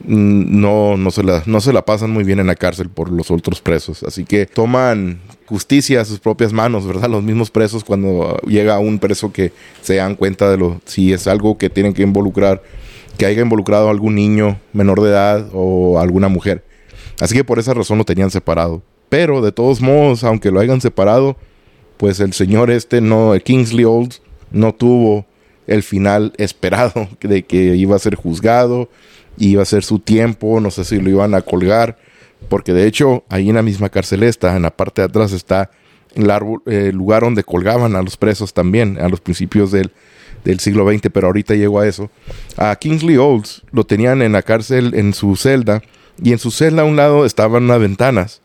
no, 0.07 0.97
no, 0.97 1.11
se 1.11 1.23
la, 1.23 1.43
no 1.47 1.61
se 1.61 1.73
la 1.73 1.85
pasan 1.85 2.11
muy 2.11 2.25
bien 2.25 2.39
en 2.39 2.47
la 2.47 2.55
cárcel 2.55 2.89
por 2.89 3.11
los 3.11 3.31
otros 3.31 3.61
presos. 3.61 4.03
Así 4.03 4.25
que 4.25 4.47
toman 4.47 5.21
justicia 5.47 6.01
a 6.01 6.05
sus 6.05 6.21
propias 6.21 6.53
manos, 6.53 6.87
¿verdad? 6.87 7.09
Los 7.09 7.23
mismos 7.23 7.51
presos 7.51 7.85
cuando 7.85 8.39
llega 8.47 8.79
un 8.79 8.99
preso 8.99 9.33
que 9.33 9.53
se 9.83 9.97
dan 9.97 10.15
cuenta 10.15 10.51
de 10.51 10.59
lo, 10.59 10.81
si 10.85 11.13
es 11.13 11.27
algo 11.27 11.59
que 11.59 11.71
tienen 11.71 11.95
que 11.95 12.03
involucrar, 12.03 12.63
que 13.17 13.27
haya 13.27 13.43
involucrado 13.43 13.89
a 13.89 13.91
algún 13.91 14.15
niño 14.15 14.59
menor 14.73 15.01
de 15.01 15.11
edad 15.11 15.49
o 15.53 15.99
alguna 15.99 16.29
mujer. 16.29 16.65
Así 17.21 17.35
que 17.35 17.45
por 17.45 17.59
esa 17.59 17.75
razón 17.75 17.99
lo 17.99 18.05
tenían 18.05 18.31
separado. 18.31 18.83
Pero 19.09 19.41
de 19.41 19.53
todos 19.53 19.81
modos, 19.81 20.25
aunque 20.25 20.51
lo 20.51 20.61
hayan 20.61 20.81
separado, 20.81 21.37
pues 21.97 22.21
el 22.21 22.33
señor 22.33 22.71
este 22.71 23.01
no, 23.01 23.33
Kingsley 23.43 23.85
Olds, 23.85 24.21
no 24.51 24.75
tuvo 24.75 25.27
el 25.67 25.83
final 25.83 26.33
esperado 26.37 27.09
de 27.21 27.45
que 27.45 27.77
iba 27.77 27.97
a 27.97 28.01
ser 28.01 28.15
juzgado, 28.17 28.89
iba 29.39 29.63
a 29.63 29.67
ser 29.67 29.85
su 29.85 29.99
tiempo, 29.99 30.61
no 30.61 30.71
sé 30.71 30.85
si 30.85 31.01
lo 31.01 31.11
iban 31.11 31.35
a 31.35 31.43
colgar 31.43 31.97
porque 32.49 32.73
de 32.73 32.87
hecho 32.87 33.25
ahí 33.29 33.49
en 33.49 33.57
la 33.57 33.63
misma 33.63 33.89
cárcel 33.89 34.23
está, 34.23 34.57
en 34.57 34.63
la 34.63 34.71
parte 34.71 35.03
de 35.03 35.07
atrás 35.07 35.33
está 35.33 35.71
el, 36.15 36.95
lugar 36.95 37.23
donde 37.23 37.43
colgaban 37.45 37.97
a 37.97 38.03
los 38.03 38.17
presos 38.17 38.53
también, 38.55 38.99
a 39.01 39.09
los 39.09 39.21
principios 39.21 39.73
del, 39.73 39.91
siglo 40.59 40.91
XX, 40.91 41.09
pero 41.13 41.29
ahorita 41.29 41.55
llegó 41.55 41.81
a 41.81 41.89
eso. 41.89 42.11
A 42.57 42.77
Kingsley 42.77 43.17
Olds 43.17 43.63
lo 43.73 43.85
tenían 43.85 44.21
en 44.21 44.33
la 44.33 44.43
cárcel, 44.43 44.93
en 44.95 45.15
su 45.15 45.37
celda, 45.37 45.83
y 46.23 46.33
en 46.33 46.39
su 46.39 46.51
celda 46.51 46.83
a 46.83 46.85
un 46.85 46.97
lado 46.97 47.25
estaban 47.25 47.65
unas 47.65 47.81
ventanas, 47.81 48.43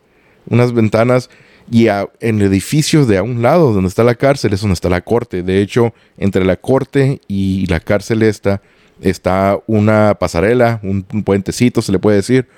unas 0.48 0.72
ventanas, 0.72 1.30
y 1.70 1.86
en 1.86 2.40
el 2.40 2.42
edificio 2.42 3.06
de 3.06 3.18
a 3.18 3.22
un 3.22 3.42
lado 3.42 3.72
donde 3.72 3.88
está 3.88 4.02
la 4.02 4.16
cárcel 4.16 4.52
es 4.52 4.60
donde 4.60 4.74
está 4.74 4.88
la 4.88 5.02
corte. 5.02 5.44
De 5.44 5.60
hecho, 5.60 5.94
entre 6.18 6.44
la 6.44 6.56
corte 6.56 7.20
y 7.28 7.66
la 7.66 7.78
cárcel 7.78 8.22
esta 8.22 8.60
está 9.00 9.58
una 9.66 10.14
pasarela, 10.18 10.80
un, 10.82 11.02
puentecito 11.02 11.82
se 11.82 11.92
le 11.92 11.98
puede 11.98 12.16
decir, 12.16 12.48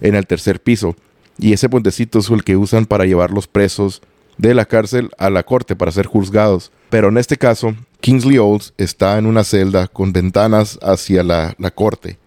en 0.00 0.14
el 0.14 0.26
tercer 0.26 0.60
piso. 0.60 0.96
Y 1.38 1.52
ese 1.52 1.68
puentecito 1.68 2.18
es 2.18 2.30
el 2.30 2.44
que 2.44 2.56
usan 2.56 2.86
para 2.86 3.04
llevar 3.04 3.30
los 3.30 3.46
presos 3.46 4.02
de 4.38 4.54
la 4.54 4.64
cárcel 4.64 5.10
a 5.18 5.30
la 5.30 5.42
corte 5.42 5.76
para 5.76 5.92
ser 5.92 6.06
juzgados. 6.06 6.72
Pero 6.90 7.08
en 7.08 7.18
este 7.18 7.36
caso, 7.36 7.74
Kingsley 8.00 8.38
Olds 8.38 8.74
está 8.76 9.18
en 9.18 9.26
una 9.26 9.44
celda 9.44 9.88
con 9.88 10.12
ventanas 10.12 10.78
hacia 10.82 11.22
la, 11.22 11.54
corte, 11.74 12.18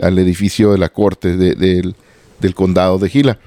al 0.00 0.18
edificio 0.18 0.72
de 0.72 0.78
la 0.78 0.88
corte 0.88 1.36
del, 1.36 1.94
del 2.40 2.54
condado 2.54 2.98
de 2.98 3.08
Gila. 3.08 3.38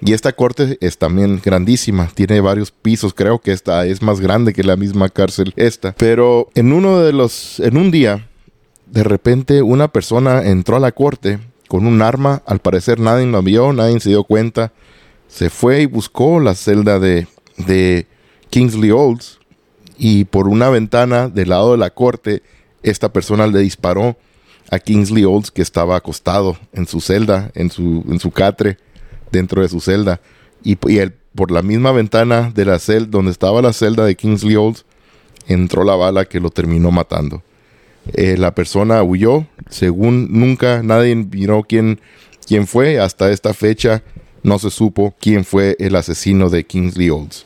Y 0.00 0.12
esta 0.12 0.32
corte 0.32 0.78
es 0.80 0.96
también 0.96 1.40
grandísima, 1.44 2.08
tiene 2.14 2.40
varios 2.40 2.70
pisos, 2.70 3.14
creo 3.14 3.40
que 3.40 3.50
esta 3.50 3.84
es 3.84 4.00
más 4.00 4.20
grande 4.20 4.52
que 4.52 4.62
la 4.62 4.76
misma 4.76 5.08
cárcel 5.08 5.52
esta. 5.56 5.92
Pero 5.98 6.50
en 6.54 6.72
uno 6.72 7.00
de 7.00 7.12
los, 7.12 7.58
en 7.58 7.76
un 7.76 7.90
día, 7.90 8.28
de 8.90 9.04
repente 9.04 9.62
una 9.62 9.88
persona 9.88 10.44
entró 10.44 10.76
a 10.76 10.80
la 10.80 10.92
corte 10.92 11.38
con 11.68 11.86
un 11.86 12.00
arma, 12.02 12.42
al 12.46 12.60
parecer 12.60 12.98
nadie 12.98 13.26
lo 13.26 13.42
vio, 13.42 13.72
nadie 13.72 14.00
se 14.00 14.10
dio 14.10 14.24
cuenta, 14.24 14.72
se 15.28 15.50
fue 15.50 15.82
y 15.82 15.86
buscó 15.86 16.40
la 16.40 16.54
celda 16.54 16.98
de, 16.98 17.26
de 17.58 18.06
Kingsley 18.50 18.90
Olds 18.90 19.38
y 19.98 20.24
por 20.24 20.48
una 20.48 20.70
ventana 20.70 21.28
del 21.28 21.50
lado 21.50 21.72
de 21.72 21.78
la 21.78 21.90
corte, 21.90 22.42
esta 22.82 23.12
persona 23.12 23.46
le 23.46 23.58
disparó 23.58 24.16
a 24.70 24.78
Kingsley 24.78 25.24
Olds 25.24 25.50
que 25.50 25.62
estaba 25.62 25.96
acostado 25.96 26.56
en 26.72 26.86
su 26.86 27.00
celda, 27.00 27.50
en 27.54 27.70
su, 27.70 28.04
en 28.08 28.20
su 28.20 28.30
catre, 28.30 28.78
dentro 29.32 29.62
de 29.62 29.68
su 29.68 29.80
celda. 29.80 30.20
Y, 30.62 30.72
y 30.72 31.12
por 31.34 31.50
la 31.50 31.62
misma 31.62 31.92
ventana 31.92 32.52
de 32.54 32.64
la 32.64 32.78
celda, 32.78 33.10
donde 33.10 33.32
estaba 33.32 33.60
la 33.60 33.72
celda 33.72 34.04
de 34.04 34.14
Kingsley 34.14 34.56
Olds, 34.56 34.84
entró 35.48 35.84
la 35.84 35.96
bala 35.96 36.26
que 36.26 36.40
lo 36.40 36.50
terminó 36.50 36.90
matando. 36.90 37.42
Eh, 38.14 38.36
la 38.36 38.54
persona 38.54 39.02
huyó, 39.02 39.46
según 39.68 40.28
nunca 40.30 40.82
nadie 40.82 41.14
vio 41.14 41.62
quién, 41.62 42.00
quién 42.46 42.66
fue, 42.66 42.98
hasta 43.00 43.30
esta 43.30 43.54
fecha 43.54 44.02
no 44.42 44.58
se 44.58 44.70
supo 44.70 45.14
quién 45.20 45.44
fue 45.44 45.76
el 45.78 45.96
asesino 45.96 46.50
de 46.50 46.64
Kingsley 46.64 47.10
Olds. 47.10 47.44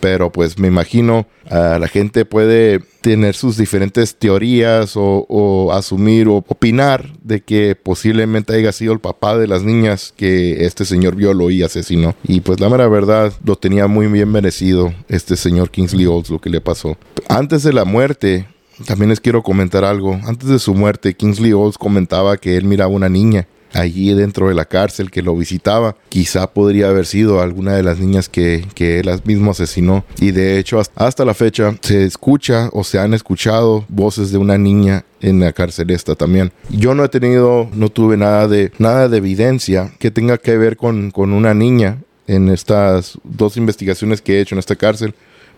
Pero 0.00 0.32
pues 0.32 0.58
me 0.58 0.68
imagino 0.68 1.26
uh, 1.50 1.78
la 1.78 1.86
gente 1.86 2.24
puede 2.24 2.80
tener 3.02 3.34
sus 3.34 3.58
diferentes 3.58 4.16
teorías 4.16 4.92
o, 4.94 5.70
asumir 5.72 6.26
o 6.28 6.36
opinar 6.36 7.12
de 7.22 7.40
que 7.40 7.74
posiblemente 7.74 8.54
haya 8.54 8.72
sido 8.72 8.94
el 8.94 9.00
papá 9.00 9.36
de 9.36 9.46
las 9.46 9.62
niñas 9.62 10.14
que 10.16 10.64
este 10.64 10.86
señor 10.86 11.16
violó 11.16 11.50
y 11.50 11.62
asesinó. 11.62 12.14
Y 12.24 12.40
pues 12.40 12.60
la 12.60 12.70
mera 12.70 12.88
verdad 12.88 13.32
lo 13.44 13.56
tenía 13.56 13.86
muy 13.88 14.06
bien 14.06 14.30
merecido 14.30 14.94
este 15.08 15.36
señor 15.36 15.70
Kingsley 15.70 16.06
Olds 16.06 16.30
lo 16.30 16.40
que 16.40 16.50
le 16.50 16.62
pasó. 16.62 16.96
Antes 17.28 17.62
de 17.62 17.74
la 17.74 17.84
muerte, 17.84 18.46
también 18.86 19.10
les 19.10 19.20
quiero 19.20 19.42
comentar 19.42 19.84
algo. 19.84 20.18
Antes 20.24 20.48
de 20.48 20.58
su 20.58 20.74
muerte, 20.74 21.14
Kingsley 21.14 21.52
Olds 21.52 21.78
comentaba 21.78 22.36
que 22.36 22.56
él 22.56 22.64
miraba 22.64 22.90
una 22.90 23.08
niña 23.08 23.46
allí 23.72 24.12
dentro 24.14 24.48
de 24.48 24.54
la 24.54 24.64
cárcel 24.64 25.10
que 25.10 25.22
lo 25.22 25.36
visitaba. 25.36 25.96
Quizá 26.08 26.52
podría 26.52 26.88
haber 26.88 27.06
sido 27.06 27.40
alguna 27.40 27.74
de 27.74 27.82
las 27.82 27.98
niñas 27.98 28.28
que, 28.28 28.66
que 28.74 29.00
él 29.00 29.10
mismo 29.24 29.52
asesinó. 29.52 30.04
Y 30.18 30.32
de 30.32 30.58
hecho, 30.58 30.80
hasta 30.94 31.24
la 31.24 31.34
fecha 31.34 31.76
se 31.80 32.04
escucha 32.04 32.68
o 32.72 32.84
se 32.84 32.98
han 32.98 33.14
escuchado 33.14 33.84
voces 33.88 34.32
de 34.32 34.38
una 34.38 34.58
niña 34.58 35.04
en 35.20 35.40
la 35.40 35.52
cárcel 35.52 35.90
esta 35.90 36.14
también. 36.14 36.52
Yo 36.70 36.94
no 36.94 37.04
he 37.04 37.08
tenido, 37.08 37.68
no 37.72 37.90
tuve 37.90 38.16
nada 38.16 38.48
de, 38.48 38.72
nada 38.78 39.08
de 39.08 39.18
evidencia 39.18 39.92
que 39.98 40.10
tenga 40.10 40.38
que 40.38 40.56
ver 40.56 40.76
con, 40.76 41.10
con 41.10 41.32
una 41.32 41.54
niña 41.54 41.98
en 42.26 42.48
estas 42.48 43.18
dos 43.24 43.56
investigaciones 43.56 44.22
que 44.22 44.38
he 44.38 44.40
hecho 44.40 44.54
en 44.54 44.60
esta 44.60 44.76
cárcel 44.76 45.14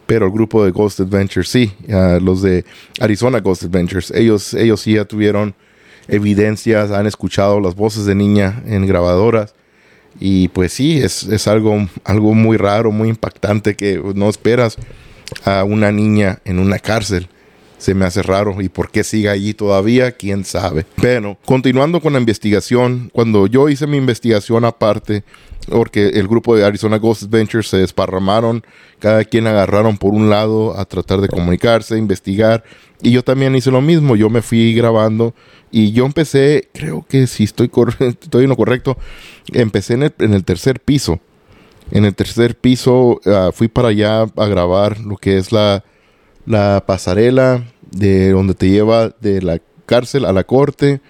pero 0.06 0.26
el 0.26 0.32
grupo 0.32 0.64
de 0.64 0.71
Ghost 0.71 1.00
Adventures 1.00 1.49
sí, 1.49 1.73
los 2.21 2.42
de 2.42 2.64
Arizona 3.00 3.40
Ghost 3.40 3.64
Adventures, 3.64 4.11
ellos, 4.12 4.54
ellos 4.54 4.80
sí 4.80 4.94
ya 4.94 5.04
tuvieron 5.04 5.54
evidencias, 6.09 6.90
han 6.90 7.06
escuchado 7.06 7.61
las 7.61 7.75
voces 7.75 8.04
de 8.06 8.14
niña 8.14 8.62
en 8.66 8.87
grabadoras. 8.87 9.54
Y 10.21 10.49
pues 10.49 10.73
sí, 10.73 10.99
es, 10.99 11.25
es 11.25 11.49
algo, 11.49 11.88
algo 12.04 12.35
muy 12.35 12.59
raro, 12.59 12.92
muy 12.92 13.09
impactante 13.09 13.75
que 13.75 14.00
no 14.14 14.28
esperas 14.28 14.76
a 15.44 15.64
una 15.64 15.90
niña 15.90 16.40
en 16.44 16.59
una 16.59 16.78
cárcel. 16.78 17.28
Se 17.82 17.94
me 17.94 18.04
hace 18.04 18.22
raro. 18.22 18.62
¿Y 18.62 18.68
por 18.68 18.92
qué 18.92 19.02
sigue 19.02 19.28
allí 19.28 19.54
todavía? 19.54 20.12
¿Quién 20.12 20.44
sabe? 20.44 20.86
Pero 21.00 21.36
continuando 21.44 22.00
con 22.00 22.12
la 22.12 22.20
investigación, 22.20 23.10
cuando 23.12 23.48
yo 23.48 23.68
hice 23.68 23.88
mi 23.88 23.96
investigación 23.96 24.64
aparte, 24.64 25.24
porque 25.68 26.10
el 26.10 26.28
grupo 26.28 26.54
de 26.54 26.64
Arizona 26.64 26.98
Ghost 26.98 27.24
Adventures 27.24 27.66
se 27.66 27.78
desparramaron, 27.78 28.62
cada 29.00 29.24
quien 29.24 29.48
agarraron 29.48 29.98
por 29.98 30.14
un 30.14 30.30
lado 30.30 30.78
a 30.78 30.84
tratar 30.84 31.20
de 31.20 31.26
comunicarse, 31.26 31.98
investigar, 31.98 32.62
y 33.02 33.10
yo 33.10 33.24
también 33.24 33.56
hice 33.56 33.72
lo 33.72 33.80
mismo, 33.80 34.14
yo 34.14 34.30
me 34.30 34.42
fui 34.42 34.74
grabando 34.74 35.34
y 35.72 35.90
yo 35.90 36.06
empecé, 36.06 36.68
creo 36.72 37.04
que 37.08 37.26
si 37.26 37.42
estoy, 37.42 37.68
estoy 37.98 38.44
en 38.44 38.50
lo 38.50 38.56
correcto, 38.56 38.96
empecé 39.52 39.94
en 39.94 40.04
el, 40.04 40.44
tercer 40.44 40.78
piso. 40.78 41.18
En 41.90 42.04
el 42.04 42.14
tercer 42.14 42.54
piso 42.56 43.20
ah, 43.26 43.50
fui 43.52 43.66
para 43.66 43.88
allá 43.88 44.22
a 44.22 44.46
grabar 44.46 45.00
lo 45.00 45.16
que 45.16 45.36
es 45.36 45.50
la, 45.50 45.82
la 46.46 46.82
pasarela 46.87 47.64
de 47.90 48.30
donde 48.30 48.54
te 48.54 48.68
lleva 48.68 49.11
de 49.20 49.42
la 49.42 49.61
cárcel 49.87 50.25
a 50.25 50.32
la 50.32 50.44
corte 50.44 51.00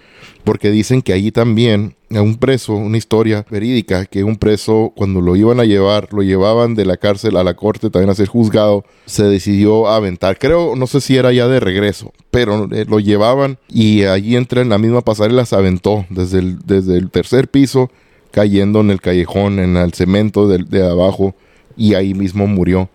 porque 0.44 0.70
dicen 0.70 1.02
que 1.02 1.12
allí 1.12 1.30
también 1.30 1.94
a 2.10 2.20
un 2.20 2.36
preso, 2.36 2.74
una 2.74 2.98
historia 2.98 3.46
verídica, 3.48 4.06
que 4.06 4.24
un 4.24 4.36
preso 4.36 4.92
cuando 4.94 5.20
lo 5.20 5.36
iban 5.36 5.60
a 5.60 5.64
llevar, 5.64 6.08
lo 6.12 6.22
llevaban 6.22 6.74
de 6.74 6.84
la 6.84 6.96
cárcel 6.96 7.36
a 7.36 7.44
la 7.44 7.54
corte 7.54 7.90
también 7.90 8.10
a 8.10 8.14
ser 8.14 8.28
juzgado, 8.28 8.84
se 9.06 9.24
decidió 9.24 9.88
aventar. 9.88 10.38
Creo, 10.38 10.74
no 10.76 10.86
sé 10.86 11.00
si 11.00 11.16
era 11.16 11.32
ya 11.32 11.48
de 11.48 11.60
regreso, 11.60 12.12
pero 12.30 12.68
eh, 12.72 12.84
lo 12.88 13.00
llevaban 13.00 13.58
y 13.68 14.04
allí 14.04 14.36
entra 14.36 14.62
en 14.62 14.68
la 14.68 14.78
misma 14.78 15.02
pasarela, 15.02 15.46
se 15.46 15.56
aventó 15.56 16.06
desde 16.10 16.40
el, 16.40 16.58
desde 16.66 16.98
el 16.98 17.10
tercer 17.10 17.48
piso, 17.48 17.90
cayendo 18.30 18.80
en 18.80 18.90
el 18.90 19.00
callejón, 19.00 19.58
en 19.58 19.76
el 19.76 19.92
cemento 19.92 20.48
de, 20.48 20.58
de 20.58 20.88
abajo 20.88 21.34
y 21.76 21.94
ahí 21.94 22.14
mismo 22.14 22.46
murió 22.46 22.88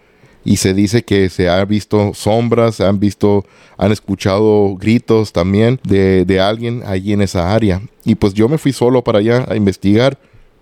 y 0.48 0.56
se 0.56 0.74
dice 0.74 1.04
que 1.04 1.28
se 1.28 1.50
ha 1.50 1.66
visto 1.66 2.14
sombras, 2.14 2.80
han 2.80 3.02
visto, 3.02 3.46
han 3.78 3.92
escuchado 3.92 4.78
gritos 4.78 5.34
también 5.34 5.78
de, 5.84 6.24
de 6.24 6.40
alguien 6.40 6.84
allí 6.86 7.12
en 7.12 7.22
esa 7.22 7.54
área. 7.54 7.82
Y 8.06 8.16
pues 8.16 8.34
yo 8.34 8.48
me 8.48 8.58
fui 8.58 8.72
solo 8.72 9.04
para 9.04 9.20
allá 9.20 9.46
a 9.50 9.58
investigar 9.58 10.18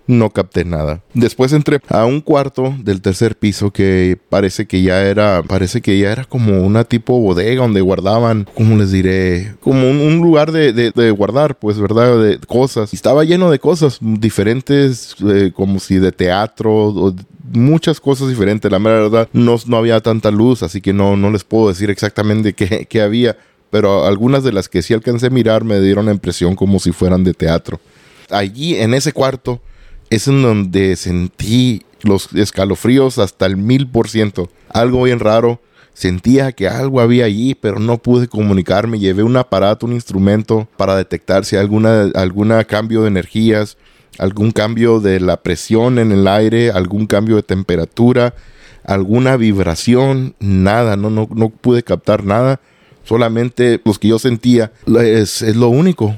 no 0.08 0.30
capté 0.30 0.66
nada. 0.66 1.02
Después 1.14 1.54
entré 1.54 1.80
a 1.90 2.06
un 2.06 2.22
cuarto 2.22 2.76
del 2.80 3.02
tercer 3.02 3.36
piso 3.36 3.72
que 3.72 4.18
parece 4.30 4.66
que 4.66 4.82
ya 4.82 5.04
era, 5.04 5.44
parece 5.44 5.82
que 5.82 5.98
ya 5.98 6.12
era 6.12 6.26
como 6.26 6.62
una 6.62 6.84
tipo 6.84 7.20
bodega 7.20 7.62
donde 7.62 7.82
guardaban, 7.82 8.48
¿cómo 8.54 8.78
les 8.78 8.92
diré? 8.92 9.56
Como 9.62 9.90
un, 9.90 10.18
lugar 10.18 10.52
de, 10.52 10.74
de, 10.74 11.12
guardar, 11.12 11.58
pues, 11.58 11.80
¿verdad? 11.80 12.22
De 12.22 12.40
cosas. 12.40 12.94
Estaba 12.94 13.24
lleno 13.24 13.50
de 13.52 13.60
cosas 13.60 13.98
diferentes, 14.02 15.16
eh, 15.28 15.52
como 15.54 15.80
si 15.80 15.96
de 15.96 16.12
teatro, 16.12 16.72
o 16.74 17.16
muchas 17.52 18.00
cosas 18.00 18.30
diferentes. 18.30 18.72
La 18.72 18.80
verdad, 18.80 19.30
no, 19.34 19.58
no 19.66 19.78
había 19.78 20.00
tanta 20.02 20.32
luz, 20.32 20.64
así 20.64 20.82
que 20.82 20.94
no, 20.94 21.16
no 21.16 21.32
les 21.32 21.44
puedo 21.44 21.70
decir 21.70 21.90
exactamente 21.90 22.54
qué, 22.54 22.88
qué 22.90 23.02
había. 23.02 23.38
Pero 23.72 24.06
algunas 24.06 24.44
de 24.44 24.54
las 24.54 24.70
que 24.70 24.82
sí 24.82 24.94
alcancé 24.94 25.28
a 25.28 25.32
mirar 25.32 25.64
me 25.64 25.82
dieron 25.82 26.06
la 26.06 26.12
impresión 26.12 26.56
como 26.56 26.80
si 26.80 26.92
fueran 26.92 27.24
de 27.24 27.34
teatro. 27.34 27.80
Allí, 28.30 28.76
en 28.76 28.94
ese 28.94 29.12
cuarto, 29.12 29.62
es 30.10 30.28
en 30.28 30.42
donde 30.42 30.96
sentí 30.96 31.84
los 32.02 32.32
escalofríos 32.34 33.18
hasta 33.18 33.46
el 33.46 33.58
mil 33.58 33.88
por 33.88 34.10
ciento. 34.10 34.50
Algo 34.70 35.04
bien 35.04 35.20
raro. 35.20 35.62
Sentía 35.94 36.52
que 36.52 36.68
algo 36.68 37.00
había 37.00 37.24
allí, 37.24 37.56
pero 37.56 37.80
no 37.80 37.98
pude 37.98 38.28
comunicarme. 38.28 39.00
Llevé 39.00 39.24
un 39.24 39.38
aparato, 39.38 39.86
un 39.86 39.94
instrumento 39.94 40.68
para 40.76 40.98
detectar 40.98 41.46
si 41.46 41.56
alguna, 41.56 42.12
alguna 42.16 42.66
cambio 42.66 43.04
de 43.04 43.08
energías, 43.08 43.78
algún 44.18 44.52
cambio 44.52 45.00
de 45.00 45.22
la 45.22 45.42
presión 45.42 45.98
en 45.98 46.12
el 46.12 46.28
aire, 46.28 46.72
algún 46.72 47.08
cambio 47.08 47.38
de 47.38 47.44
temperatura, 47.44 48.36
alguna 48.84 49.38
vibración, 49.38 50.36
nada, 50.40 50.98
no, 50.98 51.10
no, 51.10 51.30
no 51.34 51.50
pude 51.50 51.82
captar 51.82 52.26
nada. 52.26 52.60
Solamente 53.06 53.80
los 53.86 53.98
que 53.98 54.10
yo 54.10 54.20
sentía 54.20 54.74
es, 54.86 55.42
es 55.42 55.56
lo 55.56 55.70
único. 55.70 56.16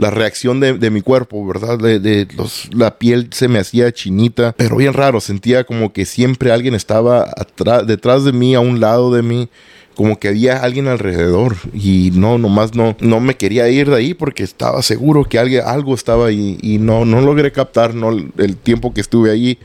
La 0.00 0.10
reacción 0.10 0.60
de, 0.60 0.90
mi 0.90 1.02
cuerpo, 1.02 1.46
¿verdad? 1.46 1.78
De, 1.78 2.26
los, 2.36 2.68
la 2.72 2.98
piel 2.98 3.28
se 3.32 3.48
me 3.48 3.58
hacía 3.58 3.92
chinita, 3.92 4.54
pero 4.56 4.76
bien 4.76 4.94
raro, 4.94 5.20
sentía 5.20 5.64
como 5.64 5.92
que 5.92 6.06
siempre 6.06 6.52
alguien 6.52 6.74
estaba 6.74 7.22
atrás, 7.36 7.86
detrás 7.86 8.24
de 8.24 8.32
mí, 8.32 8.54
a 8.54 8.60
un 8.60 8.80
lado 8.80 9.12
de 9.12 9.22
mí, 9.22 9.48
como 9.94 10.18
que 10.18 10.28
había 10.28 10.62
alguien 10.62 10.88
alrededor 10.88 11.56
y 11.74 12.10
no, 12.14 12.38
nomás 12.38 12.74
no, 12.74 12.96
no 13.00 13.20
me 13.20 13.36
quería 13.36 13.68
ir 13.68 13.90
de 13.90 13.96
ahí 13.96 14.14
porque 14.14 14.42
estaba 14.42 14.82
seguro 14.82 15.24
que 15.24 15.38
alguien, 15.38 15.62
algo 15.66 15.94
estaba 15.94 16.28
ahí 16.28 16.58
y 16.62 16.78
no, 16.78 17.04
no 17.04 17.20
logré 17.20 17.52
captar 17.52 17.94
no, 17.94 18.10
el 18.10 18.56
tiempo 18.56 18.94
que 18.94 19.02
estuve 19.02 19.30
allí. 19.30 19.58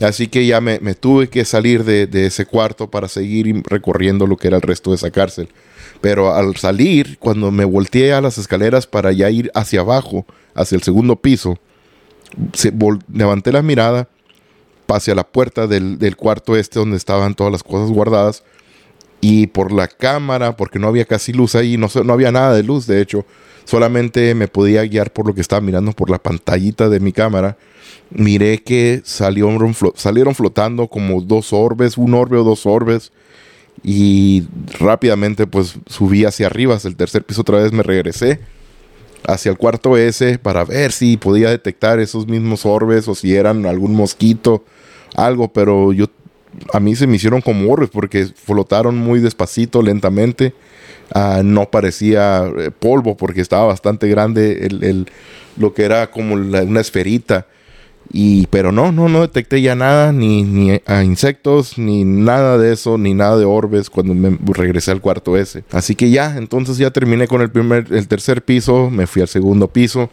Así 0.00 0.28
que 0.28 0.46
ya 0.46 0.60
me, 0.60 0.78
tuve 0.94 1.28
que 1.28 1.44
salir 1.44 1.84
de, 1.84 2.06
de, 2.06 2.26
ese 2.26 2.46
cuarto 2.46 2.88
para 2.88 3.08
seguir 3.08 3.62
recorriendo 3.66 4.26
lo 4.26 4.36
que 4.36 4.46
era 4.48 4.56
el 4.56 4.62
resto 4.62 4.90
de 4.90 4.96
esa 4.96 5.10
cárcel. 5.10 5.48
Pero 6.00 6.34
al 6.34 6.56
salir, 6.56 7.18
cuando 7.18 7.50
me 7.50 7.64
volteé 7.64 8.12
a 8.12 8.20
las 8.20 8.38
escaleras 8.38 8.86
para 8.86 9.12
ya 9.12 9.30
ir 9.30 9.50
hacia 9.54 9.80
abajo, 9.80 10.26
hacia 10.54 10.76
el 10.76 10.82
segundo 10.82 11.16
piso, 11.16 11.58
levanté 13.12 13.52
la 13.52 13.62
mirada 13.62 14.08
hacia 14.96 15.14
la 15.14 15.24
puerta 15.24 15.66
del, 15.66 16.16
cuarto 16.16 16.56
este 16.56 16.78
donde 16.78 16.96
estaban 16.96 17.34
todas 17.34 17.52
las 17.52 17.62
cosas 17.62 17.90
guardadas 17.90 18.42
y 19.20 19.48
por 19.48 19.72
la 19.72 19.88
cámara, 19.88 20.56
porque 20.56 20.78
no 20.78 20.86
había 20.86 21.04
casi 21.04 21.32
luz 21.32 21.54
ahí, 21.54 21.76
no, 21.76 21.88
no 22.04 22.12
había 22.12 22.30
nada 22.30 22.54
de 22.54 22.62
luz, 22.62 22.86
de 22.86 23.00
hecho, 23.00 23.26
solamente 23.64 24.34
me 24.34 24.46
podía 24.46 24.82
guiar 24.84 25.12
por 25.12 25.26
lo 25.26 25.34
que 25.34 25.40
estaba 25.40 25.60
mirando 25.60 25.92
por 25.92 26.08
la 26.08 26.18
pantallita 26.18 26.88
de 26.88 27.00
mi 27.00 27.12
cámara. 27.12 27.56
Miré 28.10 28.62
que 28.62 29.02
salieron, 29.04 29.74
salieron 29.96 30.34
flotando 30.34 30.86
como 30.86 31.20
dos 31.20 31.52
orbes, 31.52 31.98
un 31.98 32.14
orbe 32.14 32.38
o 32.38 32.44
dos 32.44 32.64
orbes. 32.64 33.12
Y 33.82 34.44
rápidamente 34.78 35.46
pues 35.46 35.76
subí 35.86 36.24
hacia 36.24 36.46
arriba, 36.46 36.74
hacia 36.74 36.88
el 36.88 36.96
tercer 36.96 37.24
piso 37.24 37.42
otra 37.42 37.58
vez 37.58 37.72
me 37.72 37.82
regresé 37.82 38.40
hacia 39.26 39.50
el 39.50 39.58
cuarto 39.58 39.96
S 39.96 40.38
para 40.38 40.64
ver 40.64 40.92
si 40.92 41.16
podía 41.16 41.50
detectar 41.50 42.00
esos 42.00 42.26
mismos 42.26 42.64
orbes 42.64 43.08
o 43.08 43.14
si 43.14 43.34
eran 43.34 43.66
algún 43.66 43.94
mosquito, 43.94 44.64
algo, 45.16 45.52
pero 45.52 45.92
yo 45.92 46.06
a 46.72 46.80
mí 46.80 46.96
se 46.96 47.06
me 47.06 47.16
hicieron 47.16 47.40
como 47.40 47.70
orbes 47.70 47.90
porque 47.90 48.26
flotaron 48.26 48.96
muy 48.96 49.20
despacito, 49.20 49.82
lentamente. 49.82 50.54
Ah, 51.14 51.42
no 51.44 51.70
parecía 51.70 52.50
eh, 52.58 52.70
polvo 52.70 53.16
porque 53.16 53.40
estaba 53.40 53.66
bastante 53.66 54.08
grande 54.08 54.66
el, 54.66 55.06
lo 55.56 55.72
que 55.72 55.84
era 55.84 56.10
como 56.10 56.34
una 56.34 56.80
esferita. 56.80 57.46
Y, 58.10 58.46
pero 58.46 58.72
no, 58.72 58.90
no, 58.90 59.08
no 59.08 59.20
detecté 59.20 59.60
ya 59.60 59.74
nada, 59.74 60.12
ni, 60.12 60.42
ni 60.42 60.80
a 60.86 61.04
insectos, 61.04 61.76
ni 61.76 62.04
nada 62.04 62.56
de 62.56 62.72
eso, 62.72 62.96
ni 62.96 63.12
nada 63.12 63.36
de 63.36 63.44
orbes 63.44 63.90
cuando 63.90 64.14
me 64.14 64.36
regresé 64.54 64.92
al 64.92 65.00
cuarto 65.00 65.36
ese. 65.36 65.64
Así 65.70 65.94
que 65.94 66.10
ya, 66.10 66.36
entonces 66.38 66.78
ya 66.78 66.90
terminé 66.90 67.28
con 67.28 67.42
el 67.42 67.50
primer, 67.50 67.86
el 67.90 68.08
tercer 68.08 68.42
piso, 68.42 68.88
me 68.90 69.06
fui 69.06 69.20
al 69.20 69.28
segundo 69.28 69.68
piso 69.68 70.08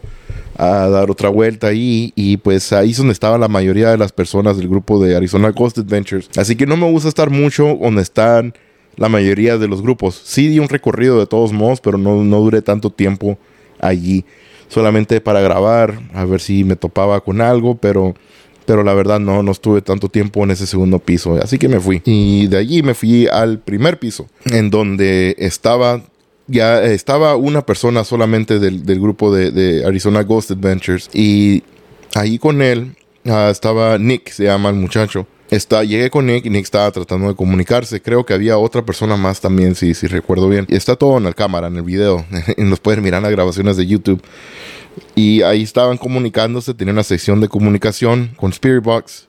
a 0.58 0.88
dar 0.88 1.10
otra 1.10 1.28
vuelta 1.28 1.68
ahí 1.68 2.12
y 2.16 2.36
pues 2.38 2.72
ahí 2.72 2.90
es 2.90 2.98
donde 2.98 3.12
estaba 3.12 3.38
la 3.38 3.48
mayoría 3.48 3.90
de 3.90 3.98
las 3.98 4.12
personas 4.12 4.56
del 4.56 4.68
grupo 4.68 5.02
de 5.02 5.16
Arizona 5.16 5.52
Coast 5.52 5.78
Adventures. 5.78 6.28
Así 6.36 6.56
que 6.56 6.66
no 6.66 6.76
me 6.76 6.90
gusta 6.90 7.08
estar 7.08 7.30
mucho 7.30 7.78
donde 7.80 8.02
están 8.02 8.54
la 8.96 9.08
mayoría 9.08 9.58
de 9.58 9.68
los 9.68 9.82
grupos. 9.82 10.20
Sí 10.24 10.48
di 10.48 10.58
un 10.58 10.68
recorrido 10.68 11.18
de 11.18 11.26
todos 11.26 11.52
modos, 11.52 11.80
pero 11.80 11.98
no, 11.98 12.24
no 12.24 12.40
duré 12.40 12.62
tanto 12.62 12.90
tiempo 12.90 13.38
allí 13.78 14.24
solamente 14.68 15.20
para 15.20 15.40
grabar, 15.40 15.98
a 16.14 16.24
ver 16.24 16.40
si 16.40 16.64
me 16.64 16.76
topaba 16.76 17.20
con 17.20 17.40
algo, 17.40 17.76
pero, 17.76 18.14
pero 18.64 18.82
la 18.82 18.94
verdad 18.94 19.20
no, 19.20 19.42
no 19.42 19.52
estuve 19.52 19.82
tanto 19.82 20.08
tiempo 20.08 20.44
en 20.44 20.50
ese 20.50 20.66
segundo 20.66 20.98
piso, 20.98 21.38
así 21.42 21.58
que 21.58 21.68
me 21.68 21.80
fui. 21.80 22.02
Y 22.04 22.46
de 22.46 22.58
allí 22.58 22.82
me 22.82 22.94
fui 22.94 23.26
al 23.26 23.60
primer 23.60 23.98
piso, 23.98 24.26
en 24.46 24.70
donde 24.70 25.34
estaba 25.38 26.02
ya 26.48 26.82
estaba 26.84 27.36
una 27.36 27.66
persona 27.66 28.04
solamente 28.04 28.58
del, 28.58 29.00
grupo 29.00 29.34
de, 29.34 29.84
Arizona 29.84 30.22
Ghost 30.22 30.52
Adventures 30.52 31.10
y 31.12 31.62
ahí 32.14 32.38
con 32.38 32.62
él 32.62 32.94
ah, 33.26 33.48
estaba 33.50 33.98
Nick, 33.98 34.30
se 34.30 34.44
llama 34.44 34.68
el 34.70 34.76
muchacho. 34.76 35.26
Está, 35.50 35.84
llegué 35.84 36.10
con 36.10 36.26
Nick 36.26 36.44
y 36.46 36.50
Nick 36.50 36.64
estaba 36.64 36.90
tratando 36.90 37.28
de 37.28 37.34
comunicarse. 37.34 38.02
Creo 38.02 38.26
que 38.26 38.34
había 38.34 38.58
otra 38.58 38.84
persona 38.84 39.16
más 39.16 39.40
también, 39.40 39.74
si, 39.74 39.94
si 39.94 40.06
recuerdo 40.06 40.48
bien. 40.48 40.66
Está 40.68 40.96
todo 40.96 41.18
en 41.18 41.24
la 41.24 41.32
cámara, 41.32 41.68
en 41.68 41.76
el 41.76 41.82
video. 41.82 42.26
Nos 42.56 42.80
pueden 42.80 43.02
mirar 43.02 43.22
las 43.22 43.30
grabaciones 43.30 43.76
de 43.76 43.86
YouTube. 43.86 44.22
Y 45.14 45.42
ahí 45.42 45.62
estaban 45.62 45.98
comunicándose. 45.98 46.74
Tenía 46.74 46.92
una 46.92 47.04
sección 47.04 47.40
de 47.40 47.48
comunicación 47.48 48.32
con 48.36 48.50
Spirit 48.50 48.82
Box. 48.82 49.28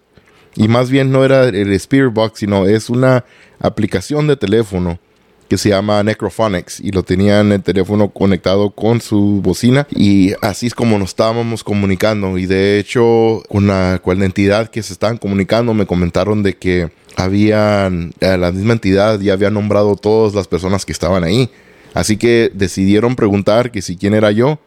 Y 0.56 0.68
más 0.68 0.90
bien 0.90 1.12
no 1.12 1.24
era 1.24 1.44
el 1.46 1.72
Spirit 1.74 2.12
Box, 2.12 2.40
sino 2.40 2.66
es 2.66 2.90
una 2.90 3.26
aplicación 3.60 4.28
de 4.28 4.38
teléfono 4.38 5.00
que 5.48 5.58
se 5.58 5.70
llama 5.70 6.04
Necrophonics 6.04 6.80
y 6.80 6.92
lo 6.92 7.04
tenían 7.04 7.52
el 7.52 7.64
teléfono 7.64 8.10
conectado 8.10 8.72
con 8.72 9.02
su 9.02 9.42
bocina 9.42 9.88
y 9.92 10.34
así 10.42 10.68
es 10.68 10.76
como 10.76 10.98
nos 11.00 11.10
estábamos 11.10 11.64
comunicando. 11.64 12.38
Y 12.38 12.46
de 12.46 12.80
hecho 12.80 13.44
con 13.50 13.68
la, 13.68 14.00
con 14.04 14.22
entidad 14.24 14.70
que 14.70 14.84
se 14.84 14.94
estaban 14.94 15.18
comunicando 15.18 15.74
me 15.74 15.86
comentaron 15.86 16.44
de 16.44 16.56
que 16.56 16.90
habían 17.16 18.14
eh, 18.20 18.38
la 18.38 18.52
misma 18.52 18.74
entidad 18.74 19.20
ya 19.20 19.34
había 19.34 19.50
nombrado 19.50 19.96
todas 19.96 20.34
las 20.34 20.48
personas 20.48 20.86
que 20.86 20.92
estaban 20.92 21.24
ahí. 21.24 21.50
Así 21.94 22.18
que 22.18 22.52
decidieron 22.54 23.16
preguntar 23.16 23.72
que 23.72 23.82
si 23.82 23.98
quién 23.98 24.14
era 24.14 24.32
yo 24.32 24.60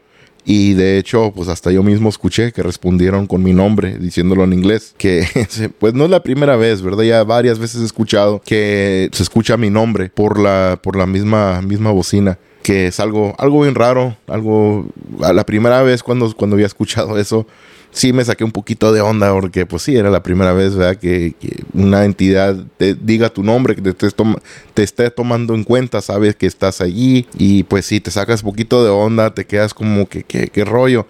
y 0.45 0.75
de 0.75 0.99
hecho, 0.99 1.33
pues 1.35 1.49
hasta 1.49 1.71
yo 1.71 1.83
mismo 1.83 2.09
escuché 2.09 2.53
que 2.53 2.63
respondieron 2.63 3.27
con 3.27 3.43
mi 3.43 3.53
nombre, 3.53 3.99
diciéndolo 3.99 4.45
en 4.45 4.53
inglés. 4.53 4.95
Que 4.97 5.27
pues 5.79 5.95
no 5.95 6.05
es 6.05 6.11
la 6.11 6.23
primera 6.23 6.57
vez, 6.57 6.83
¿verdad? 6.83 7.05
Ya 7.05 7.25
varias 7.25 7.59
veces 7.59 7.83
he 7.83 7.85
escuchado 7.85 8.41
que 8.45 9.09
se 9.13 9.23
escucha 9.23 9.57
mi 9.57 9.71
nombre 9.71 10.11
por 10.11 10.39
la, 10.39 10.79
por 10.83 10.97
la 10.97 11.07
misma, 11.07 11.61
misma 11.63 11.91
bocina 11.91 12.39
que 12.63 12.89
es 12.89 13.01
algo, 13.01 13.35
algo 13.39 13.63
bien 13.63 13.75
raro, 13.75 14.17
algo, 14.27 14.87
la 15.19 15.45
primera 15.47 15.83
vez 15.83 16.03
cuando, 16.03 16.31
cuando 16.37 16.57
había 16.57 16.67
escuchado 16.67 17.19
eso, 17.19 17.47
sí 17.93 18.13
me 18.13 18.25
saqué 18.25 18.45
un 18.45 18.53
poquito 18.53 18.93
de 18.93 19.01
onda 19.01 19.33
porque 19.33 19.67
pues 19.67 19.83
sí, 19.83 19.97
era 19.97 20.11
la 20.11 20.23
primera 20.23 20.53
vez, 20.53 20.75
¿verdad? 20.75 20.97
Que, 20.97 21.35
una 21.73 22.05
entidad 22.05 22.57
te 22.77 22.95
diga 22.95 23.31
tu 23.31 23.43
nombre, 23.43 23.75
que 23.75 23.83
te, 23.83 24.83
esté 24.83 25.11
tomando 25.11 25.55
en 25.55 25.65
cuenta, 25.65 26.01
sabes 26.01 26.37
que 26.37 26.47
estás 26.47 26.81
allí 26.81 27.27
y 27.39 27.65
pues 27.65 27.87
sí, 27.87 28.01
te 28.01 28.11
sacas 28.11 28.43
un 28.43 28.51
poquito 28.51 28.85
de 28.85 28.91
onda, 28.91 29.35
te 29.35 29.45
quedas 29.45 29.75
como 29.75 30.09
que, 30.09 30.25
qué 30.25 30.65
rollo. 30.65 31.07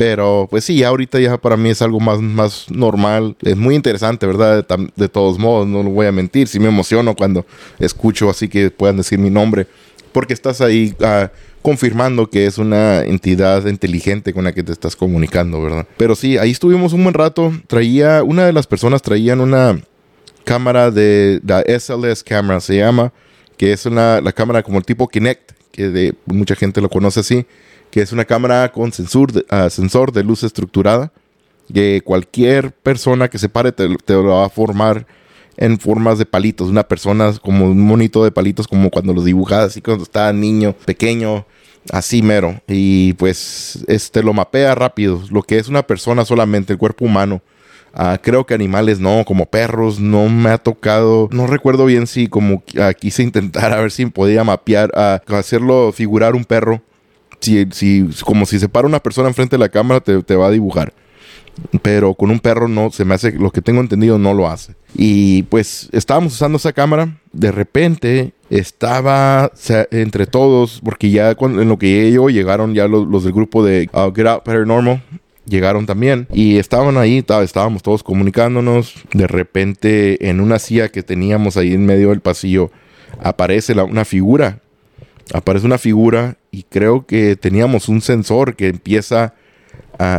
Pero 0.00 0.46
pues 0.48 0.64
sí, 0.64 0.82
ahorita 0.82 1.20
ya 1.20 1.36
para 1.36 1.58
mí 1.58 1.68
es 1.68 1.82
algo 1.82 2.00
más, 2.00 2.22
más 2.22 2.70
normal. 2.70 3.36
Es 3.42 3.54
muy 3.54 3.74
interesante, 3.74 4.26
¿verdad? 4.26 4.66
De, 4.96 5.08
todos 5.10 5.38
modos, 5.38 5.68
no 5.68 5.82
lo 5.82 5.90
voy 5.90 6.06
a 6.06 6.12
mentir. 6.12 6.48
Sí 6.48 6.58
me 6.58 6.68
emociono 6.68 7.14
cuando 7.14 7.44
escucho 7.78 8.30
así 8.30 8.48
que 8.48 8.70
puedan 8.70 8.96
decir 8.96 9.18
mi 9.18 9.28
nombre 9.28 9.66
porque 10.12 10.34
estás 10.34 10.62
ahí 10.62 10.94
ah, 11.02 11.30
confirmando 11.62 12.30
que 12.30 12.46
es 12.46 12.58
una 12.58 13.02
entidad 13.02 13.66
inteligente 13.66 14.32
con 14.32 14.44
la 14.44 14.52
que 14.52 14.62
te 14.62 14.72
estás 14.72 14.96
comunicando, 14.96 15.62
¿verdad? 15.62 15.86
Pero 15.96 16.14
sí, 16.14 16.38
ahí 16.38 16.50
estuvimos 16.50 16.92
un 16.92 17.02
buen 17.02 17.14
rato. 17.14 17.52
Traía, 17.66 18.22
una 18.22 18.46
de 18.46 18.52
las 18.52 18.66
personas 18.66 19.02
traían 19.02 19.40
una 19.40 19.80
cámara 20.44 20.90
de 20.90 21.40
la 21.46 21.62
SLS 21.62 22.24
camera, 22.24 22.60
se 22.60 22.76
llama, 22.76 23.12
que 23.56 23.72
es 23.72 23.86
una, 23.86 24.20
la 24.20 24.32
cámara 24.32 24.62
como 24.62 24.78
el 24.78 24.84
tipo 24.84 25.08
Kinect, 25.08 25.52
que 25.70 25.88
de, 25.88 26.14
mucha 26.26 26.56
gente 26.56 26.80
lo 26.80 26.88
conoce 26.88 27.20
así, 27.20 27.46
que 27.90 28.00
es 28.00 28.12
una 28.12 28.24
cámara 28.24 28.72
con 28.72 28.92
sensor 28.92 29.32
de, 29.32 29.44
ah, 29.50 29.68
sensor 29.68 30.12
de 30.12 30.24
luz 30.24 30.42
estructurada, 30.42 31.12
que 31.72 32.00
cualquier 32.02 32.72
persona 32.72 33.28
que 33.28 33.38
se 33.38 33.48
pare 33.48 33.70
te, 33.70 33.88
te 34.04 34.14
lo 34.14 34.24
va 34.24 34.46
a 34.46 34.50
formar 34.50 35.06
en 35.60 35.78
formas 35.78 36.18
de 36.18 36.26
palitos. 36.26 36.68
Una 36.68 36.82
persona 36.82 37.32
como 37.40 37.66
un 37.66 37.80
monito 37.80 38.24
de 38.24 38.32
palitos, 38.32 38.66
como 38.66 38.90
cuando 38.90 39.12
los 39.12 39.24
dibujaba 39.24 39.64
así 39.64 39.80
cuando 39.80 40.02
estaba 40.02 40.32
niño, 40.32 40.74
pequeño, 40.84 41.46
así 41.92 42.22
mero. 42.22 42.60
Y 42.66 43.12
pues 43.12 43.84
este 43.86 44.22
lo 44.22 44.32
mapea 44.32 44.74
rápido. 44.74 45.22
Lo 45.30 45.42
que 45.42 45.58
es 45.58 45.68
una 45.68 45.86
persona 45.86 46.24
solamente, 46.24 46.72
el 46.72 46.78
cuerpo 46.78 47.04
humano. 47.04 47.42
Ah, 47.92 48.18
creo 48.22 48.46
que 48.46 48.54
animales 48.54 49.00
no, 49.00 49.24
como 49.24 49.46
perros, 49.46 49.98
no 49.98 50.28
me 50.28 50.50
ha 50.50 50.58
tocado, 50.58 51.28
no 51.32 51.48
recuerdo 51.48 51.86
bien 51.86 52.06
si 52.06 52.28
como 52.28 52.62
uh, 52.76 52.94
quise 52.96 53.24
intentar 53.24 53.72
a 53.74 53.80
ver 53.80 53.90
si 53.90 54.06
podía 54.06 54.44
mapear, 54.44 54.92
uh, 54.94 55.34
hacerlo 55.34 55.90
figurar 55.92 56.36
un 56.36 56.44
perro, 56.44 56.82
si, 57.40 57.66
si, 57.72 58.08
como 58.24 58.46
si 58.46 58.60
se 58.60 58.68
para 58.68 58.86
una 58.86 59.00
persona 59.00 59.26
enfrente 59.26 59.56
de 59.56 59.60
la 59.60 59.70
cámara 59.70 60.00
te 60.00 60.36
va 60.36 60.46
a 60.46 60.50
dibujar 60.50 60.92
pero 61.82 62.14
con 62.14 62.30
un 62.30 62.40
perro 62.40 62.68
no, 62.68 62.90
se 62.90 63.04
me 63.04 63.14
hace, 63.14 63.32
lo 63.32 63.50
que 63.50 63.62
tengo 63.62 63.80
entendido 63.80 64.18
no 64.18 64.34
lo 64.34 64.48
hace. 64.48 64.74
Y 64.94 65.44
pues 65.44 65.88
estábamos 65.92 66.34
usando 66.34 66.56
esa 66.56 66.72
cámara, 66.72 67.16
de 67.32 67.52
repente 67.52 68.32
estaba 68.50 69.52
entre 69.90 70.26
todos, 70.26 70.80
porque 70.84 71.10
ya 71.10 71.36
en 71.38 71.68
lo 71.68 71.78
que 71.78 71.88
llegué 71.88 72.12
yo 72.12 72.28
llegaron 72.28 72.74
ya 72.74 72.88
los, 72.88 73.24
del 73.24 73.32
grupo 73.32 73.64
de 73.64 73.88
uh, 73.92 74.12
Get 74.14 74.26
Out 74.26 74.42
Paranormal, 74.42 75.02
llegaron 75.46 75.86
también 75.86 76.26
y 76.32 76.56
estaban 76.56 76.96
ahí, 76.96 77.24
estábamos 77.42 77.82
todos 77.82 78.02
comunicándonos. 78.02 78.94
De 79.12 79.26
repente, 79.26 80.28
en 80.28 80.40
una 80.40 80.58
silla 80.58 80.88
que 80.88 81.02
teníamos 81.02 81.56
ahí 81.56 81.74
en 81.74 81.86
medio 81.86 82.10
del 82.10 82.20
pasillo, 82.20 82.70
aparece 83.22 83.74
una 83.74 84.04
figura. 84.04 84.60
Aparece 85.32 85.66
una 85.66 85.78
figura 85.78 86.38
y 86.50 86.64
creo 86.64 87.06
que 87.06 87.36
teníamos 87.36 87.88
un 87.88 88.00
sensor 88.00 88.56
que 88.56 88.66
empieza 88.66 89.34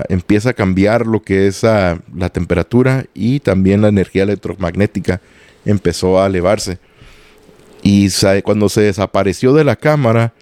empieza 0.10 0.52
a 0.52 0.54
cambiar 0.54 1.08
lo 1.08 1.22
que 1.24 1.48
es 1.48 1.64
la 1.64 2.30
temperatura 2.32 3.06
y 3.14 3.40
también 3.40 3.82
la 3.82 3.88
energía 3.88 4.24
electromagnética 4.24 5.22
empezó 5.66 6.22
a 6.22 6.28
elevarse. 6.28 6.80
Y 7.82 8.10
cuando 8.44 8.70
se 8.70 8.82
desapareció 8.82 9.54
de 9.54 9.64
la 9.64 9.76
cámara, 9.76 10.34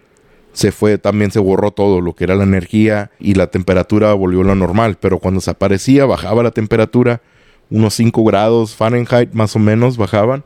se 0.52 0.72
fue, 0.72 0.98
también 0.98 1.32
se 1.32 1.40
borró 1.40 1.72
todo 1.72 2.02
lo 2.02 2.14
que 2.16 2.26
era 2.26 2.36
la 2.36 2.44
energía 2.44 3.12
y 3.20 3.36
la 3.36 3.48
temperatura 3.48 4.14
volvió 4.14 4.42
a 4.42 4.46
lo 4.46 4.56
normal. 4.56 4.98
Pero 5.00 5.20
cuando 5.20 5.40
se 5.40 5.52
aparecía, 5.52 6.06
bajaba 6.06 6.44
la 6.44 6.52
temperatura, 6.52 7.22
unos 7.70 7.94
5 7.94 8.24
grados 8.26 8.76
Fahrenheit 8.76 9.32
más 9.34 9.56
o 9.56 9.60
menos 9.60 9.96
bajaban. 9.96 10.44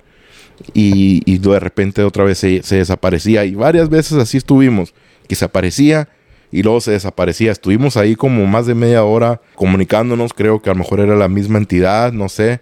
Y, 0.73 1.39
de 1.39 1.59
repente 1.59 2.03
otra 2.03 2.23
vez 2.23 2.37
se, 2.37 2.61
se, 2.61 2.75
desaparecía. 2.75 3.43
Y 3.45 3.55
varias 3.55 3.89
veces 3.89 4.13
así 4.19 4.37
estuvimos, 4.37 4.93
que 5.27 5.35
se 5.35 5.45
aparecía 5.45 6.09
y 6.53 6.61
luego 6.61 6.79
se 6.79 6.91
desaparecía. 6.91 7.51
Estuvimos 7.51 7.97
ahí 7.97 8.15
como 8.15 8.45
más 8.45 8.67
de 8.67 8.75
media 8.75 9.03
hora 9.03 9.41
comunicándonos, 9.55 10.33
creo 10.33 10.61
que 10.61 10.69
a 10.69 10.73
lo 10.73 10.79
mejor 10.79 10.99
era 10.99 11.15
la 11.15 11.27
misma 11.27 11.57
entidad, 11.57 12.13
no 12.13 12.29
sé, 12.29 12.61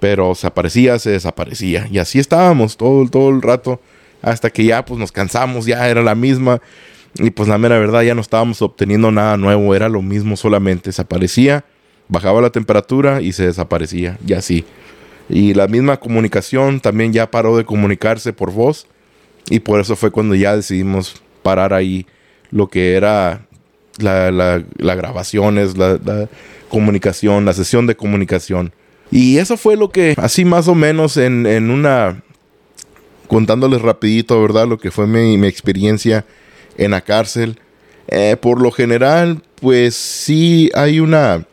pero 0.00 0.34
se 0.34 0.46
aparecía, 0.46 0.98
se 0.98 1.10
desaparecía. 1.10 1.86
Y 1.90 1.98
así 1.98 2.18
estábamos 2.18 2.78
todo, 2.78 3.06
todo 3.10 3.28
el 3.28 3.42
rato, 3.42 3.78
hasta 4.22 4.48
que 4.48 4.64
ya 4.64 4.86
pues 4.86 4.98
nos 4.98 5.12
cansamos, 5.12 5.66
ya 5.66 5.86
era 5.86 6.02
la 6.02 6.14
misma. 6.14 6.62
Y 7.16 7.28
pues 7.28 7.46
la 7.46 7.58
mera 7.58 7.78
verdad 7.78 8.00
ya 8.00 8.14
no 8.14 8.22
estábamos 8.22 8.62
obteniendo 8.62 9.10
nada 9.12 9.36
nuevo, 9.36 9.74
era 9.74 9.90
lo 9.90 10.00
mismo 10.00 10.38
solamente, 10.38 10.90
se 10.90 11.02
aparecía, 11.02 11.66
bajaba 12.08 12.40
la 12.40 12.50
temperatura 12.50 13.20
y 13.20 13.32
se 13.32 13.44
desaparecía, 13.44 14.18
y 14.26 14.32
así. 14.32 14.64
Y 15.28 15.52
la 15.52 15.66
misma 15.66 15.98
comunicación 15.98 16.80
también 16.80 17.12
ya 17.12 17.30
paró 17.30 17.54
de 17.58 17.64
comunicarse 17.64 18.32
por 18.32 18.52
voz 18.52 18.86
Y 19.50 19.58
por 19.58 19.80
eso 19.80 19.96
fue 19.96 20.12
cuando 20.12 20.36
ya 20.36 20.54
decidimos 20.54 21.20
parar 21.42 21.74
ahí 21.74 22.06
lo 22.50 22.68
que 22.68 22.94
era 22.94 23.46
la, 23.98 24.30
la, 24.30 24.62
la 24.76 24.94
grabaciones, 24.94 25.76
la, 25.76 26.28
comunicación, 26.68 27.44
la 27.44 27.52
sesión 27.52 27.86
de 27.86 27.96
comunicación. 27.96 28.72
Y 29.10 29.38
eso 29.38 29.56
fue 29.56 29.76
lo 29.76 29.90
que, 29.90 30.14
así 30.16 30.44
más 30.44 30.66
o 30.68 30.74
menos 30.74 31.16
en, 31.16 31.46
en 31.46 31.70
una, 31.70 32.22
contándoles 33.28 33.82
rapidito, 33.82 34.40
¿verdad? 34.42 34.66
Lo 34.66 34.78
que 34.78 34.90
fue 34.90 35.06
mi, 35.06 35.38
mi 35.38 35.46
experiencia 35.46 36.24
en 36.76 36.90
la 36.90 37.00
cárcel. 37.00 37.60
Eh, 38.08 38.36
por 38.40 38.60
lo 38.60 38.70
general, 38.70 39.42
pues 39.60 39.94
sí 39.94 40.70
hay 40.74 41.00
una, 41.00 41.46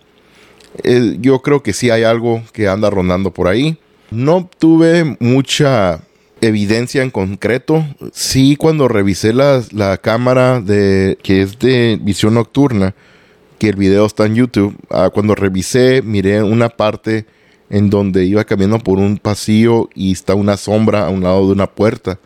eh, 0.84 1.18
yo 1.20 1.42
creo 1.42 1.64
que 1.64 1.74
sí 1.74 1.90
hay 1.90 2.04
algo 2.04 2.44
que 2.54 2.68
anda 2.68 2.90
rondando 2.90 3.32
por 3.32 3.48
ahí. 3.48 3.78
No 4.12 4.50
tuve 4.60 5.18
mucha 5.20 6.02
evidencia 6.48 7.04
en 7.04 7.10
concreto. 7.10 7.86
Sí, 8.12 8.56
cuando 8.56 8.88
revisé 8.88 9.34
la, 9.34 9.64
la 9.72 9.98
cámara 9.98 10.62
de 10.62 11.18
que 11.22 11.42
es 11.42 11.60
de 11.60 11.98
visión 12.02 12.36
nocturna, 12.36 12.96
que 13.60 13.70
el 13.70 13.76
video 13.76 14.06
está 14.06 14.26
en 14.26 14.36
YouTube, 14.36 14.76
ah, 14.90 15.10
cuando 15.14 15.36
revisé, 15.36 16.02
miré 16.02 16.44
una 16.44 16.70
parte 16.70 17.26
en 17.70 17.90
donde 17.90 18.26
iba 18.26 18.44
caminando 18.44 18.80
por 18.80 19.00
un 19.00 19.18
pasillo 19.18 19.90
y 19.96 20.12
está 20.12 20.36
una 20.36 20.58
sombra 20.58 21.06
a 21.06 21.10
un 21.10 21.24
lado 21.24 21.48
de 21.48 21.54
una 21.54 21.68
puerta. 21.68 22.20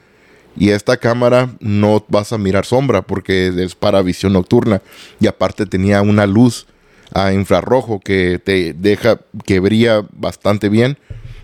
Y 0.58 0.70
esta 0.70 0.98
cámara 0.98 1.56
no 1.60 2.04
vas 2.08 2.34
a 2.34 2.40
mirar 2.40 2.66
sombra 2.66 3.04
porque 3.04 3.54
es 3.56 3.76
para 3.76 4.02
visión 4.02 4.34
nocturna. 4.34 4.82
Y 5.20 5.28
aparte 5.28 5.68
tenía 5.68 6.02
una 6.02 6.26
luz 6.26 6.66
a 7.14 7.32
infrarrojo 7.32 8.00
que 8.00 8.40
te 8.44 8.74
deja 8.74 9.20
que 9.46 9.60
brilla 9.60 10.06
bastante 10.12 10.70
bien 10.70 10.98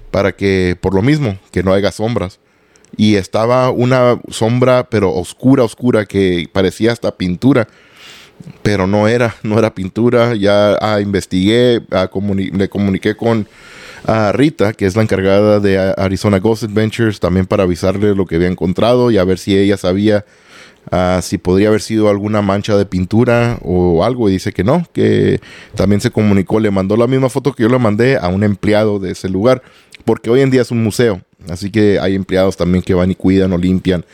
para 0.10 0.36
que 0.36 0.76
por 0.82 0.96
lo 0.96 1.02
mismo 1.02 1.38
que 1.52 1.64
no 1.64 1.72
haya 1.72 1.92
sombras 1.92 2.40
y 2.98 3.16
estaba 3.16 3.70
una 3.70 4.20
sombra 4.30 4.88
pero 4.90 5.14
oscura 5.14 5.64
oscura 5.64 6.06
que 6.06 6.48
parecía 6.52 6.92
hasta 6.92 7.16
pintura 7.16 7.68
pero 8.62 8.88
no 8.88 9.08
era 9.08 9.36
no 9.44 9.58
era 9.58 9.74
pintura. 9.74 10.36
Ya 10.36 10.78
ah, 10.82 11.00
investigué 11.02 11.82
ah, 11.92 12.10
le 12.54 12.70
comuniqué 12.70 13.16
con 13.16 13.48
a 14.06 14.32
Rita 14.32 14.74
que 14.74 14.86
es 14.86 14.96
la 14.96 15.04
encargada 15.04 15.60
de 15.60 15.94
Arizona 15.98 16.40
Ghost 16.40 16.64
Adventures 16.64 17.20
también 17.20 17.46
para 17.46 17.64
avisarle 17.64 18.16
lo 18.16 18.26
que 18.26 18.36
había 18.36 18.50
encontrado 18.50 19.12
y 19.12 19.18
a 19.18 19.24
ver 19.24 19.38
si 19.38 19.56
ella 19.58 19.78
sabía 19.78 20.26
si 21.22 21.38
podría 21.38 21.70
haber 21.70 21.82
sido 21.82 22.10
alguna 22.10 22.42
mancha 22.42 22.76
de 22.78 22.86
pintura 22.86 23.58
o 23.64 24.04
algo. 24.04 24.30
Y 24.30 24.34
dice 24.34 24.52
que 24.52 24.64
no, 24.64 24.86
que 24.94 25.40
también 25.76 26.02
se 26.02 26.12
comunicó, 26.12 26.60
le 26.60 26.72
mandó 26.72 26.98
la 26.98 27.08
misma 27.08 27.30
foto 27.30 27.54
que 27.54 27.64
yo 27.64 27.70
le 27.70 27.80
mandé 27.80 28.18
a 28.18 28.28
un 28.28 28.44
empleado 28.44 29.00
de 29.00 29.12
ese 29.12 29.30
lugar, 29.30 29.62
porque 30.06 30.30
hoy 30.30 30.42
en 30.42 30.52
día 30.52 30.62
es 30.62 30.72
un 30.72 30.84
museo, 30.84 31.22
así 31.50 31.72
que 31.72 32.00
hay 32.00 32.16
empleados 32.16 32.58
también 32.58 32.84
que 32.84 32.94
van 32.94 33.12
y 33.12 33.16
cuidan 33.16 33.54
o 33.54 33.58
limpian 33.58 34.06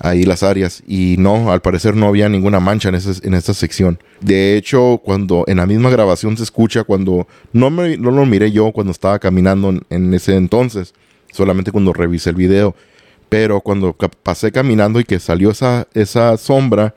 ahí 0.00 0.24
las 0.24 0.42
áreas 0.42 0.82
y 0.86 1.16
no, 1.18 1.52
al 1.52 1.62
parecer 1.62 1.94
no 1.94 2.08
había 2.08 2.28
ninguna 2.28 2.60
mancha 2.60 2.88
en, 2.88 2.96
ese, 2.96 3.26
en 3.26 3.34
esta 3.34 3.54
sección. 3.54 3.98
De 4.20 4.56
hecho, 4.56 5.00
cuando 5.04 5.44
en 5.46 5.58
la 5.58 5.66
misma 5.66 5.90
grabación 5.90 6.36
se 6.36 6.42
escucha, 6.42 6.84
cuando 6.84 7.26
no, 7.52 7.70
me, 7.70 7.96
no 7.96 8.10
lo 8.10 8.26
miré 8.26 8.52
yo 8.52 8.72
cuando 8.72 8.90
estaba 8.90 9.18
caminando 9.18 9.72
en, 9.88 10.14
ese 10.14 10.36
entonces, 10.36 10.94
solamente 11.32 11.72
cuando 11.72 11.92
revisé 11.92 12.30
el 12.30 12.36
video 12.36 12.74
pero 13.28 13.60
cuando 13.62 13.96
pasé 14.22 14.52
caminando 14.52 15.00
y 15.00 15.04
que 15.04 15.18
salió 15.18 15.50
esa, 15.50 15.88
esa 15.92 16.36
sombra, 16.36 16.94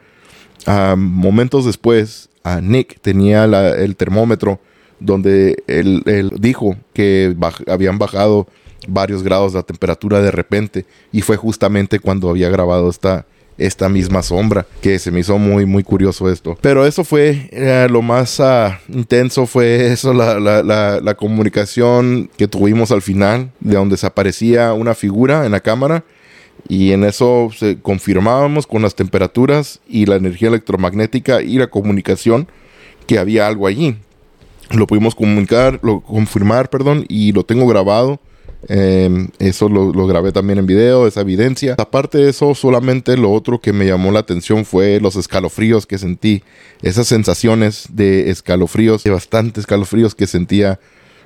momentos 0.95 1.65
después, 1.65 2.29
a 2.43 2.61
Nick 2.61 2.99
tenía 3.01 3.45
el 3.45 3.95
termómetro 3.95 4.59
donde 4.99 5.63
él, 5.65 6.03
dijo 6.39 6.75
que 6.93 7.35
habían 7.67 7.97
bajado 7.97 8.47
varios 8.87 9.23
grados 9.23 9.53
la 9.53 9.63
temperatura 9.63 10.21
de 10.21 10.31
repente 10.31 10.85
y 11.11 11.21
fue 11.21 11.37
justamente 11.37 11.99
cuando 11.99 12.29
había 12.29 12.49
grabado 12.49 12.89
esta, 12.89 13.25
esta 13.57 13.89
misma 13.89 14.21
sombra, 14.21 14.65
que 14.81 14.99
se 14.99 15.11
me 15.11 15.21
hizo 15.21 15.37
muy, 15.37 15.65
muy 15.65 15.83
curioso 15.83 16.29
esto. 16.29 16.57
Pero 16.61 16.85
eso 16.85 17.03
fue 17.03 17.49
eh, 17.51 17.87
lo 17.89 18.01
más 18.01 18.39
ah, 18.39 18.79
intenso, 18.89 19.45
fue 19.45 19.91
eso, 19.91 20.13
la, 20.13 20.39
la, 20.39 21.01
la, 21.01 21.15
comunicación 21.15 22.29
que 22.37 22.47
tuvimos 22.47 22.91
al 22.91 23.01
final, 23.01 23.51
de 23.59 23.75
donde 23.75 23.93
desaparecía 23.93 24.73
una 24.73 24.93
figura 24.93 25.45
en 25.45 25.51
la 25.51 25.59
cámara 25.59 26.03
y 26.67 26.91
en 26.91 27.03
eso 27.03 27.49
se 27.55 27.79
confirmábamos 27.79 28.67
con 28.67 28.81
las 28.81 28.95
temperaturas 28.95 29.79
y 29.87 30.05
la 30.05 30.15
energía 30.15 30.49
electromagnética 30.49 31.41
y 31.41 31.57
la 31.57 31.67
comunicación 31.67 32.47
que 33.05 33.19
había 33.19 33.47
algo 33.47 33.67
allí. 33.67 33.95
Lo 34.71 34.85
pudimos 34.85 35.15
comunicar, 35.15 35.79
lo 35.81 36.01
confirmar, 36.01 36.69
perdón, 36.69 37.05
y 37.07 37.31
lo 37.31 37.43
tengo 37.43 37.65
grabado. 37.67 38.19
Em, 38.67 39.29
eso 39.39 39.69
lo, 39.69 39.93
lo, 39.93 40.07
grabé 40.07 40.31
también 40.31 40.59
en 40.59 40.65
video, 40.65 41.07
esa 41.07 41.21
evidencia. 41.21 41.75
Aparte 41.77 42.17
de 42.17 42.29
eso, 42.29 42.55
solamente 42.55 43.15
lo 43.15 43.31
otro 43.31 43.61
que 43.61 43.71
me 43.71 43.85
llamó 43.85 44.11
la 44.11 44.19
atención 44.19 44.65
fue 44.65 44.99
los 44.99 45.15
escalofríos 45.15 45.85
que 45.85 45.97
sentí. 45.97 46.43
Esas 46.81 47.07
sensaciones 47.07 47.87
de 47.91 48.29
escalofríos, 48.29 49.03
de 49.03 49.11
bastante 49.11 49.59
escalofríos 49.59 50.15
que 50.15 50.27
sentía 50.27 50.79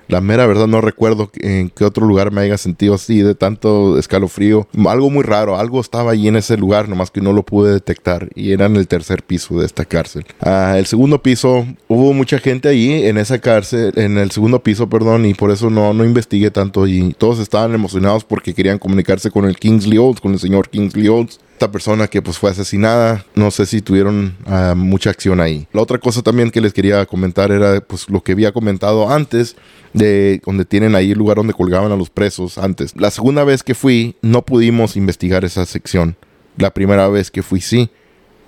la 0.07 0.21
mera 0.21 0.45
verdad 0.45 0.67
no 0.67 0.81
recuerdo 0.81 1.31
en 1.39 1.69
qué 1.69 1.85
otro 1.85 2.05
lugar 2.05 2.31
me 2.31 2.41
haya 2.41 2.57
sentido 2.57 2.95
así 2.95 3.21
de 3.21 3.35
tanto 3.35 3.97
escalofrío. 3.97 4.67
Algo 4.87 5.09
muy 5.09 5.23
raro, 5.23 5.57
algo 5.57 5.79
estaba 5.79 6.11
allí 6.11 6.27
en 6.27 6.35
ese 6.35 6.57
lugar, 6.57 6.89
nomás 6.89 7.11
que 7.11 7.21
no 7.21 7.33
lo 7.33 7.43
pude 7.43 7.73
detectar 7.73 8.29
y 8.35 8.51
era 8.51 8.65
en 8.65 8.75
el 8.75 8.87
tercer 8.87 9.23
piso 9.23 9.59
de 9.59 9.65
esta 9.65 9.85
cárcel. 9.85 10.25
Ah, 10.41 10.75
el 10.77 10.85
segundo 10.85 11.21
piso, 11.21 11.65
hubo 11.87 12.13
mucha 12.13 12.39
gente 12.39 12.69
allí 12.69 13.05
en 13.05 13.17
esa 13.17 13.39
cárcel, 13.39 13.93
en 13.95 14.17
el 14.17 14.31
segundo 14.31 14.61
piso, 14.61 14.89
perdón, 14.89 15.25
y 15.25 15.33
por 15.33 15.51
eso 15.51 15.69
no, 15.69 15.93
no 15.93 16.03
investigué 16.03 16.51
tanto 16.51 16.87
y 16.87 17.13
todos 17.17 17.39
estaban 17.39 17.73
emocionados 17.73 18.23
porque 18.23 18.53
querían 18.53 18.79
comunicarse 18.79 19.31
con 19.31 19.45
el 19.45 19.57
Kingsley 19.57 19.97
Olds, 19.97 20.21
con 20.21 20.33
el 20.33 20.39
señor 20.39 20.69
Kingsley 20.69 21.07
Olds 21.07 21.39
esta 21.61 21.71
persona 21.71 22.07
que 22.07 22.23
pues 22.23 22.39
fue 22.39 22.49
asesinada. 22.49 23.23
No 23.35 23.51
sé 23.51 23.67
si 23.67 23.83
tuvieron 23.83 24.35
uh, 24.47 24.75
mucha 24.75 25.11
acción 25.11 25.39
ahí. 25.39 25.67
La 25.73 25.83
otra 25.83 25.99
cosa 25.99 26.23
también 26.23 26.49
que 26.49 26.59
les 26.59 26.73
quería 26.73 27.05
comentar 27.05 27.51
era 27.51 27.81
pues 27.81 28.09
lo 28.09 28.23
que 28.23 28.31
había 28.31 28.51
comentado 28.51 29.11
antes 29.11 29.55
de 29.93 30.41
donde 30.43 30.65
tienen 30.65 30.95
ahí 30.95 31.11
el 31.11 31.19
lugar 31.19 31.37
donde 31.37 31.53
colgaban 31.53 31.91
a 31.91 31.95
los 31.95 32.09
presos 32.09 32.57
antes. 32.57 32.95
La 32.95 33.11
segunda 33.11 33.43
vez 33.43 33.61
que 33.61 33.75
fui 33.75 34.15
no 34.23 34.41
pudimos 34.41 34.95
investigar 34.95 35.45
esa 35.45 35.67
sección. 35.67 36.15
La 36.57 36.73
primera 36.73 37.07
vez 37.09 37.29
que 37.29 37.43
fui 37.43 37.61
sí. 37.61 37.91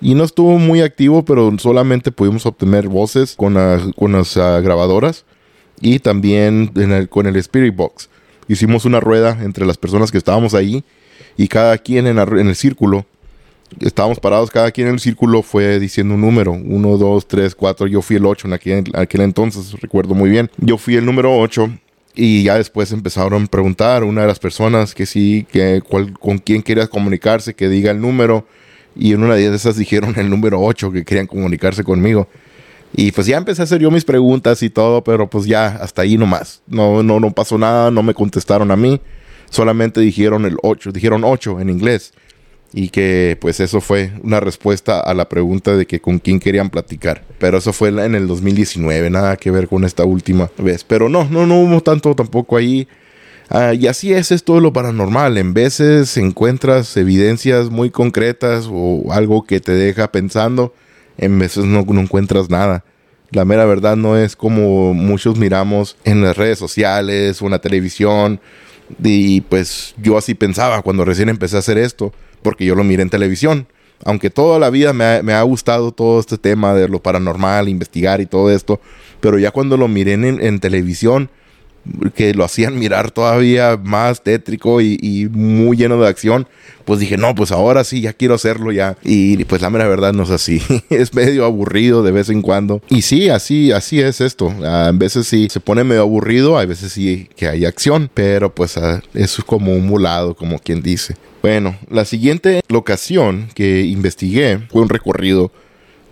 Y 0.00 0.16
no 0.16 0.24
estuvo 0.24 0.58
muy 0.58 0.80
activo, 0.80 1.24
pero 1.24 1.56
solamente 1.58 2.10
pudimos 2.10 2.46
obtener 2.46 2.88
voces 2.88 3.36
con, 3.36 3.54
con 3.96 4.10
las 4.10 4.36
uh, 4.36 4.60
grabadoras 4.60 5.24
y 5.80 6.00
también 6.00 6.72
con 7.10 7.28
el 7.28 7.36
Spirit 7.36 7.76
Box. 7.76 8.10
Hicimos 8.48 8.84
una 8.84 8.98
rueda 8.98 9.38
entre 9.40 9.66
las 9.66 9.78
personas 9.78 10.10
que 10.10 10.18
estábamos 10.18 10.52
ahí 10.52 10.84
y 11.36 11.48
cada 11.48 11.78
quien 11.78 12.06
en, 12.06 12.18
el 12.18 12.56
círculo, 12.56 13.06
estábamos 13.80 14.20
parados, 14.20 14.50
cada 14.50 14.70
quien 14.70 14.88
en 14.88 14.94
el 14.94 15.00
círculo 15.00 15.42
fue 15.42 15.78
diciendo 15.78 16.14
un 16.14 16.20
número, 16.20 16.52
uno, 16.52 16.96
dos, 16.96 17.26
tres, 17.26 17.54
cuatro, 17.54 17.86
yo 17.86 18.02
fui 18.02 18.16
el 18.16 18.26
ocho 18.26 18.46
en 18.46 18.54
aquel, 18.54 18.84
aquel 18.94 19.22
entonces, 19.22 19.72
recuerdo 19.80 20.14
muy 20.14 20.30
bien, 20.30 20.50
yo 20.58 20.78
fui 20.78 20.96
el 20.96 21.04
número 21.04 21.36
ocho 21.36 21.70
y 22.14 22.44
ya 22.44 22.56
después 22.56 22.92
empezaron 22.92 23.44
a 23.44 23.46
preguntar 23.46 24.04
una 24.04 24.22
de 24.22 24.28
las 24.28 24.38
personas 24.38 24.94
que 24.94 25.04
sí, 25.04 25.46
que 25.50 25.82
con 26.20 26.38
quién 26.38 26.62
quería 26.62 26.86
comunicarse, 26.86 27.54
que 27.54 27.68
diga 27.68 27.90
el 27.90 28.00
número. 28.00 28.46
Y 28.96 29.12
en 29.12 29.24
una 29.24 29.34
de 29.34 29.52
esas 29.52 29.76
dijeron 29.76 30.14
el 30.16 30.30
número 30.30 30.62
8 30.62 30.92
que 30.92 31.04
querían 31.04 31.26
comunicarse 31.26 31.82
conmigo. 31.82 32.28
Y 32.96 33.10
pues 33.10 33.26
ya 33.26 33.36
empecé 33.36 33.62
a 33.62 33.64
hacer 33.64 33.80
yo 33.80 33.90
mis 33.90 34.04
preguntas 34.04 34.62
y 34.62 34.70
todo, 34.70 35.02
pero 35.02 35.28
pues 35.28 35.46
ya 35.46 35.66
hasta 35.66 36.02
ahí 36.02 36.16
nomás. 36.16 36.62
No, 36.68 37.02
no, 37.02 37.18
no 37.18 37.32
pasó 37.32 37.58
nada, 37.58 37.90
no 37.90 38.04
me 38.04 38.14
contestaron 38.14 38.70
a 38.70 38.76
mí 38.76 39.00
solamente 39.54 40.00
dijeron 40.00 40.44
el 40.44 40.56
8, 40.62 40.92
dijeron 40.92 41.24
8 41.24 41.60
en 41.60 41.70
inglés. 41.70 42.12
Y 42.76 42.88
que 42.88 43.38
pues 43.40 43.60
eso 43.60 43.80
fue 43.80 44.10
una 44.24 44.40
respuesta 44.40 44.98
a 44.98 45.14
la 45.14 45.28
pregunta 45.28 45.76
de 45.76 45.86
que 45.86 46.00
con 46.00 46.18
quién 46.18 46.40
querían 46.40 46.70
platicar. 46.70 47.22
Pero 47.38 47.58
eso 47.58 47.72
fue 47.72 47.90
en 47.90 48.16
el 48.16 48.26
2019, 48.26 49.10
nada 49.10 49.36
que 49.36 49.52
ver 49.52 49.68
con 49.68 49.84
esta 49.84 50.04
última 50.04 50.50
vez. 50.58 50.82
Pero 50.82 51.08
no, 51.08 51.24
no, 51.24 51.46
no 51.46 51.60
hubo 51.60 51.80
tanto 51.82 52.16
tampoco 52.16 52.56
ahí. 52.56 52.88
Uh, 53.50 53.74
y 53.74 53.86
así 53.86 54.12
es 54.12 54.32
esto 54.32 54.56
de 54.56 54.60
lo 54.60 54.72
paranormal. 54.72 55.38
En 55.38 55.54
veces 55.54 56.16
encuentras 56.16 56.96
evidencias 56.96 57.70
muy 57.70 57.90
concretas 57.90 58.68
o 58.68 59.12
algo 59.12 59.44
que 59.44 59.60
te 59.60 59.72
deja 59.72 60.10
pensando. 60.10 60.74
En 61.16 61.38
veces 61.38 61.64
no, 61.64 61.84
no 61.86 62.00
encuentras 62.00 62.50
nada. 62.50 62.84
La 63.30 63.44
mera 63.44 63.64
verdad 63.66 63.96
no 63.96 64.16
es 64.16 64.34
como 64.36 64.94
muchos 64.94 65.38
miramos 65.38 65.96
en 66.04 66.22
las 66.22 66.36
redes 66.36 66.58
sociales 66.58 67.40
o 67.40 67.44
en 67.44 67.50
la 67.52 67.60
televisión 67.60 68.40
y 69.02 69.40
pues 69.42 69.94
yo 69.96 70.18
así 70.18 70.34
pensaba 70.34 70.82
cuando 70.82 71.04
recién 71.04 71.28
empecé 71.28 71.56
a 71.56 71.60
hacer 71.60 71.78
esto, 71.78 72.12
porque 72.42 72.64
yo 72.64 72.74
lo 72.74 72.84
miré 72.84 73.02
en 73.02 73.10
televisión. 73.10 73.66
Aunque 74.04 74.28
toda 74.28 74.58
la 74.58 74.70
vida 74.70 74.92
me 74.92 75.32
ha, 75.32 75.42
gustado 75.42 75.92
todo 75.92 76.20
este 76.20 76.36
tema 76.36 76.74
de 76.74 76.88
lo 76.88 77.00
paranormal, 77.00 77.68
investigar 77.68 78.20
y 78.20 78.26
todo 78.26 78.50
esto, 78.50 78.80
pero 79.20 79.38
ya 79.38 79.50
cuando 79.50 79.76
lo 79.76 79.88
miré 79.88 80.12
en 80.12 80.60
televisión, 80.60 81.30
que 82.14 82.34
lo 82.34 82.44
hacían 82.44 82.78
mirar 82.78 83.10
todavía 83.10 83.78
más 83.82 84.22
tétrico 84.22 84.80
y, 84.80 85.28
muy 85.32 85.76
lleno 85.76 86.00
de 86.00 86.08
acción, 86.08 86.46
pues 86.84 87.00
dije, 87.00 87.16
no, 87.16 87.34
pues 87.34 87.52
ahora 87.52 87.84
sí, 87.84 88.00
ya 88.00 88.12
quiero 88.12 88.34
hacerlo 88.34 88.72
ya. 88.72 88.96
Y 89.02 89.42
pues 89.44 89.62
la 89.62 89.70
mera 89.70 89.86
verdad 89.88 90.12
no 90.12 90.24
es 90.24 90.30
así. 90.30 90.60
es 90.90 91.14
medio 91.14 91.44
aburrido 91.44 92.02
de 92.02 92.12
vez 92.12 92.28
en 92.28 92.42
cuando. 92.42 92.82
Y 92.88 93.02
sí, 93.02 93.28
así, 93.28 93.72
así 93.72 94.00
es 94.00 94.20
esto. 94.20 94.50
A 94.64 94.92
veces 94.92 95.26
sí 95.26 95.48
se 95.50 95.60
pone 95.60 95.84
medio 95.84 96.02
aburrido, 96.02 96.58
a 96.58 96.64
veces 96.66 96.92
sí 96.92 97.28
que 97.36 97.48
hay 97.48 97.64
acción, 97.64 98.10
pero 98.12 98.54
pues 98.54 98.76
ah, 98.76 99.02
es 99.14 99.36
como 99.46 99.72
un 99.72 99.86
mulado, 99.86 100.34
como 100.34 100.58
quien 100.58 100.82
dice. 100.82 101.16
Bueno, 101.42 101.76
la 101.90 102.06
siguiente 102.06 102.62
locación 102.68 103.48
que 103.54 103.82
investigué 103.82 104.60
fue 104.70 104.80
un 104.80 104.88
recorrido 104.88 105.52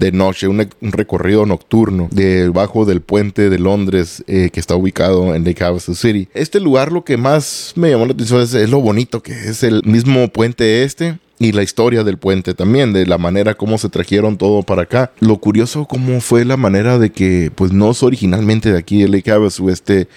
de 0.03 0.11
noche, 0.11 0.49
un, 0.49 0.69
recorrido 0.81 1.47
nocturno 1.47 2.09
debajo 2.11 2.85
del 2.85 3.03
puente 3.03 3.49
de 3.49 3.59
Londres 3.61 4.25
eh, 4.27 4.51
que 4.53 4.59
está 4.59 4.75
ubicado 4.75 5.33
en 5.33 5.45
Lake 5.45 5.63
Havasu 5.63 5.95
City. 5.95 6.29
Este 6.35 6.59
lugar 6.59 6.91
lo 6.91 7.05
que 7.05 7.17
más 7.17 7.73
me 7.77 7.91
llamó 7.91 8.07
la 8.07 8.13
atención 8.13 8.41
es, 8.41 8.69
lo 8.69 8.81
bonito 8.81 9.23
que 9.23 9.33
es 9.33 9.63
el 9.63 9.81
mismo 9.85 10.27
puente 10.27 10.83
este 10.83 11.19
y 11.39 11.53
la 11.53 11.63
historia 11.63 12.03
del 12.03 12.19
puente 12.19 12.53
también, 12.53 12.93
de 12.93 13.07
la 13.07 13.17
manera 13.17 13.55
como 13.55 13.79
se 13.79 13.89
trajeron 13.89 14.39
todo 14.39 14.65
para 14.65 14.83
acá. 14.83 15.13
Lo 15.21 15.39
curioso 15.39 15.85
cómo 15.85 16.21
fue 16.21 16.45
la 16.45 16.57
manera 16.57 16.99
de 16.99 17.11
que, 17.11 17.53
pues 17.55 17.73
no 17.73 17.93
es 17.93 18.03
originalmente 18.03 18.73
de 18.73 18.79
aquí 18.79 19.03
de 19.03 19.09
Lake 19.09 19.31
Havasu 19.31 19.71
este, 19.71 20.09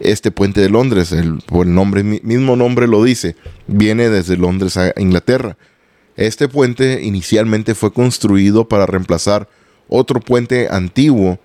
este 0.00 0.30
puente 0.30 0.60
de 0.60 0.68
Londres, 0.68 1.12
el, 1.12 1.38
el 1.50 1.74
nombre, 1.74 2.02
mismo 2.02 2.56
nombre 2.56 2.86
lo 2.86 3.02
dice, 3.02 3.36
viene 3.66 4.10
desde 4.10 4.36
Londres 4.36 4.76
a 4.76 4.92
Inglaterra. 4.98 5.56
Este 6.20 6.48
puente 6.48 7.00
inicialmente 7.02 7.74
fue 7.74 7.94
construido 7.94 8.68
para 8.68 8.84
reemplazar 8.84 9.48
otro 9.88 10.20
puente 10.20 10.68
antiguo 10.70 11.38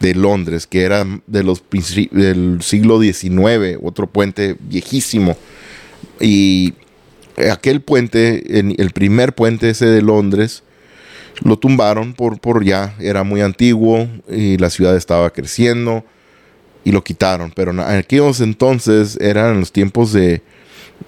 de 0.00 0.16
Londres, 0.16 0.66
que 0.66 0.82
era 0.82 1.06
de 1.28 1.44
los 1.44 1.62
del 2.10 2.58
siglo 2.60 3.00
XIX, 3.00 3.78
otro 3.80 4.08
puente 4.08 4.56
viejísimo. 4.58 5.36
Y 6.18 6.74
aquel 7.48 7.80
puente, 7.80 8.58
el 8.58 8.90
primer 8.90 9.36
puente 9.36 9.70
ese 9.70 9.86
de 9.86 10.02
Londres, 10.02 10.64
lo 11.44 11.56
tumbaron 11.56 12.12
por, 12.12 12.40
por 12.40 12.64
ya, 12.64 12.96
era 12.98 13.22
muy 13.22 13.40
antiguo 13.40 14.08
y 14.28 14.58
la 14.58 14.70
ciudad 14.70 14.96
estaba 14.96 15.30
creciendo 15.30 16.04
y 16.82 16.90
lo 16.90 17.04
quitaron. 17.04 17.52
Pero 17.54 17.70
en 17.70 17.78
aquellos 17.78 18.40
entonces 18.40 19.16
eran 19.20 19.60
los 19.60 19.70
tiempos 19.70 20.12
de, 20.12 20.42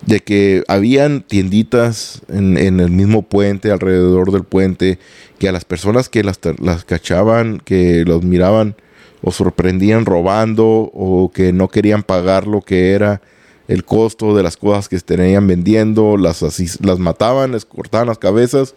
de 0.07 0.21
que 0.21 0.65
habían 0.69 1.23
tienditas 1.23 2.23
en, 2.29 2.57
el 2.57 2.91
mismo 2.91 3.23
puente, 3.23 3.71
alrededor 3.71 4.33
del 4.33 4.45
puente, 4.45 4.99
que 5.39 5.49
a 5.49 5.53
las 5.53 5.65
personas 5.65 6.09
que 6.09 6.23
las, 6.23 6.41
las 6.61 6.85
cachaban, 6.85 7.61
que 7.65 8.05
los 8.07 8.23
miraban 8.23 8.77
o 9.23 9.33
sorprendían 9.33 10.07
robando 10.07 10.67
o 10.67 11.31
que 11.33 11.53
no 11.53 11.69
querían 11.69 12.03
pagar 12.03 12.47
lo 12.47 12.63
que 12.63 12.93
era 12.93 13.21
el 13.69 13.85
costo 13.85 14.35
de 14.35 14.43
las 14.43 14.57
cosas 14.57 14.89
que 14.89 14.99
tenían 14.99 15.47
vendiendo, 15.47 16.17
las, 16.17 16.43
las 16.43 16.99
mataban, 16.99 17.53
les 17.53 17.65
cortaban 17.65 18.09
las 18.09 18.19
cabezas 18.19 18.75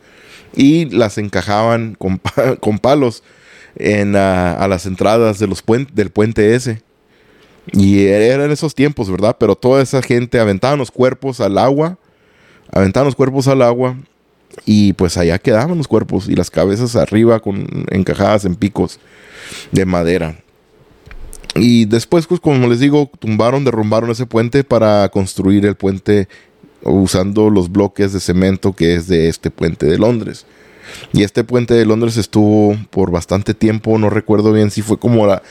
y 0.56 0.86
las 0.86 1.18
encajaban 1.18 1.96
con, 1.98 2.22
con 2.60 2.78
palos 2.78 3.24
en, 3.76 4.16
a 4.16 4.68
las 4.68 4.86
entradas 4.86 5.40
de 5.40 5.48
los 5.48 5.64
del 5.94 6.12
puente 6.12 6.54
ese. 6.54 6.84
Y 7.72 8.06
eran 8.06 8.52
esos 8.52 8.76
tiempos, 8.76 9.10
¿verdad? 9.10 9.38
Pero 9.40 9.56
toda 9.56 9.82
esa 9.82 10.02
gente 10.02 10.40
aventaban 10.40 10.80
los 10.80 10.92
cuerpos 10.92 11.40
al 11.40 11.58
agua, 11.58 11.98
aventaban 12.72 13.06
los 13.06 13.16
cuerpos 13.16 13.48
al 13.48 13.62
agua 13.62 13.96
y 14.66 14.94
pues 14.94 15.18
allá 15.18 15.40
quedaban 15.40 15.78
los 15.78 15.88
cuerpos 15.88 16.28
y 16.28 16.36
las 16.36 16.52
cabezas 16.52 16.96
arriba 16.96 17.40
con 17.40 17.86
encajadas 17.90 18.46
en 18.46 18.56
picos 18.56 19.00
de 19.72 19.86
madera. 19.86 20.38
Y 21.56 21.86
después, 21.86 22.26
pues 22.26 22.40
como 22.40 22.68
les 22.68 22.80
digo, 22.80 23.10
tumbaron, 23.20 23.64
derrumbaron 23.64 24.10
ese 24.10 24.26
puente 24.26 24.64
para 24.64 25.08
construir 25.10 25.66
el 25.66 25.76
puente 25.76 26.28
usando 26.82 27.50
los 27.50 27.72
bloques 27.72 28.12
de 28.12 28.20
cemento 28.20 28.74
que 28.74 28.96
es 28.96 29.08
de 29.08 29.30
este 29.30 29.52
puente 29.52 29.86
de 29.86 29.98
Londres. 29.98 30.46
Y 31.14 31.24
este 31.24 31.44
puente 31.44 31.74
de 31.76 31.86
Londres 31.86 32.18
estuvo 32.18 32.76
por 32.90 33.12
bastante 33.12 33.54
tiempo, 33.54 33.98
no 33.98 34.10
recuerdo 34.10 34.52
bien 34.52 34.70
si 34.70 34.82
fue 34.82 34.98
como 34.98 35.26
la, 35.26 35.42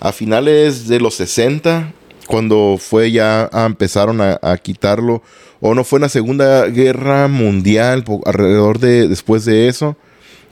a 0.00 0.12
finales 0.12 0.88
de 0.88 0.98
los 0.98 1.14
60, 1.14 1.92
cuando 2.26 2.76
fue 2.78 3.12
ya 3.12 3.50
empezaron 3.52 4.20
a, 4.20 4.56
quitarlo, 4.58 5.22
o 5.60 5.74
no 5.74 5.84
fue 5.84 5.98
en 5.98 6.02
la 6.02 6.08
Segunda 6.08 6.66
Guerra 6.66 7.28
Mundial, 7.28 8.04
alrededor 8.24 8.78
de 8.78 9.08
después 9.08 9.44
de 9.44 9.68
eso, 9.68 9.96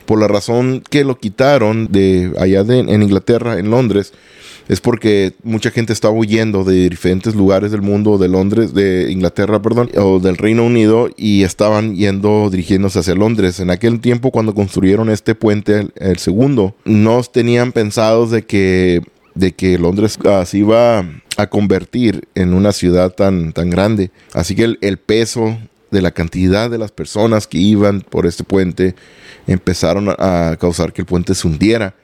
por 0.04 0.20
la 0.20 0.28
razón 0.28 0.82
que 0.88 1.04
lo 1.04 1.18
quitaron 1.18 1.88
de 1.90 2.32
allá 2.38 2.60
en 2.60 3.02
Inglaterra, 3.02 3.58
en 3.58 3.70
Londres, 3.70 4.12
es 4.68 4.80
porque 4.82 5.32
mucha 5.42 5.70
gente 5.70 5.94
estaba 5.94 6.14
huyendo 6.14 6.62
de 6.62 6.90
diferentes 6.90 7.34
lugares 7.34 7.70
del 7.70 7.80
mundo, 7.80 8.18
de 8.18 8.28
Londres, 8.28 8.74
de 8.74 9.10
Inglaterra, 9.10 9.62
perdón, 9.62 9.90
o 9.96 10.18
del 10.18 10.36
Reino 10.36 10.64
Unido, 10.64 11.08
y 11.16 11.42
estaban 11.42 11.96
yendo, 11.96 12.50
dirigiéndose 12.50 12.98
hacia 12.98 13.14
Londres. 13.14 13.60
En 13.60 13.70
aquel 13.70 14.00
tiempo, 14.00 14.30
cuando 14.30 14.54
construyeron 14.54 15.08
este 15.08 15.34
puente, 15.34 15.80
el, 15.80 15.92
el 15.96 16.18
segundo, 16.18 16.74
no 16.84 17.22
tenían 17.22 17.72
pensados 17.72 18.30
de 18.30 18.44
que 18.44 19.02
de 19.38 19.52
que 19.52 19.78
Londres 19.78 20.18
uh, 20.24 20.44
se 20.44 20.58
iba 20.58 21.04
a 21.36 21.46
convertir 21.46 22.26
en 22.34 22.54
una 22.54 22.72
ciudad 22.72 23.12
tan, 23.12 23.52
tan 23.52 23.70
grande. 23.70 24.10
Así 24.32 24.56
que 24.56 24.76
el, 24.80 24.98
peso 24.98 25.56
de 25.92 26.02
la 26.02 26.10
cantidad 26.10 26.68
de 26.68 26.78
las 26.78 26.90
personas 26.90 27.46
que 27.46 27.58
iban 27.58 28.00
por 28.00 28.26
este 28.26 28.42
puente 28.42 28.96
empezaron 29.46 30.08
a, 30.18 30.56
causar 30.58 30.92
que 30.92 31.02
el 31.02 31.06
puente 31.06 31.36
se 31.36 31.46
hundiera. 31.46 31.94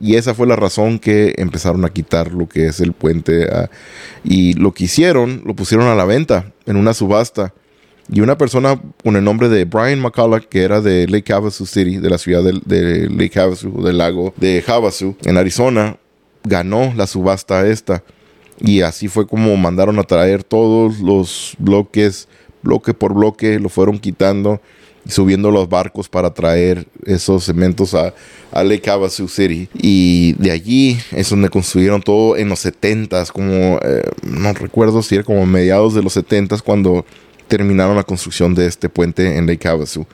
Y 0.00 0.14
esa 0.14 0.34
fue 0.34 0.46
la 0.46 0.54
razón 0.54 1.00
que 1.00 1.34
empezaron 1.36 1.84
a 1.84 1.90
quitar 1.90 2.32
lo 2.32 2.48
que 2.48 2.66
es 2.66 2.78
el 2.78 2.92
puente. 2.92 3.46
Uh, 3.46 3.66
y 4.22 4.52
lo 4.54 4.72
que 4.72 4.84
hicieron, 4.84 5.42
lo 5.44 5.56
pusieron 5.56 5.88
a 5.88 5.96
la 5.96 6.04
venta 6.04 6.52
en 6.64 6.76
una 6.76 6.94
subasta. 6.94 7.52
Y 8.12 8.20
una 8.20 8.38
persona 8.38 8.80
con 9.02 9.16
el 9.16 9.24
nombre 9.24 9.48
de 9.48 9.64
Brian 9.64 9.98
McCullough, 9.98 10.46
que 10.48 10.62
era 10.62 10.80
de 10.80 11.08
Lake 11.08 11.32
Havasu 11.32 11.66
City, 11.66 11.96
de 11.96 12.10
la 12.10 12.18
ciudad 12.18 12.44
de, 12.44 12.60
de 12.64 13.08
Lake 13.08 13.40
Havasu, 13.40 13.82
del 13.82 13.98
lago 13.98 14.32
de 14.36 14.62
Havasu, 14.64 15.16
en 15.24 15.38
Arizona, 15.38 15.96
ganó 16.44 16.92
la 16.94 17.06
subasta 17.06 17.66
esta. 17.66 18.02
Y 18.60 18.82
así 18.82 19.08
fue 19.08 19.26
como 19.26 19.56
mandaron 19.56 19.98
a 19.98 20.04
traer 20.04 20.44
todos 20.44 21.00
los 21.00 21.54
bloques, 21.58 22.28
bloque 22.62 22.94
por 22.94 23.14
bloque, 23.14 23.58
lo 23.58 23.68
fueron 23.68 23.98
quitando 23.98 24.60
y 25.06 25.10
subiendo 25.10 25.50
los 25.50 25.68
barcos 25.68 26.08
para 26.08 26.32
traer 26.32 26.86
esos 27.04 27.44
cementos 27.44 27.94
a, 27.94 28.14
a 28.52 28.64
Lake 28.64 28.88
Havasu 28.88 29.28
City. 29.28 29.68
Y 29.74 30.34
de 30.34 30.50
allí 30.50 30.98
es 31.10 31.28
donde 31.30 31.50
construyeron 31.50 32.00
todo 32.00 32.36
en 32.36 32.48
los 32.48 32.64
70s, 32.64 33.30
como 33.32 33.78
eh, 33.82 34.02
no 34.22 34.52
recuerdo 34.52 35.02
si 35.02 35.16
era 35.16 35.24
como 35.24 35.44
mediados 35.46 35.94
de 35.94 36.02
los 36.02 36.16
70s 36.16 36.62
cuando 36.62 37.04
terminaron 37.48 37.96
la 37.96 38.04
construcción 38.04 38.54
de 38.54 38.66
este 38.66 38.88
puente 38.88 39.36
en 39.36 39.46
Lake 39.46 39.68
Havasu. 39.68 40.06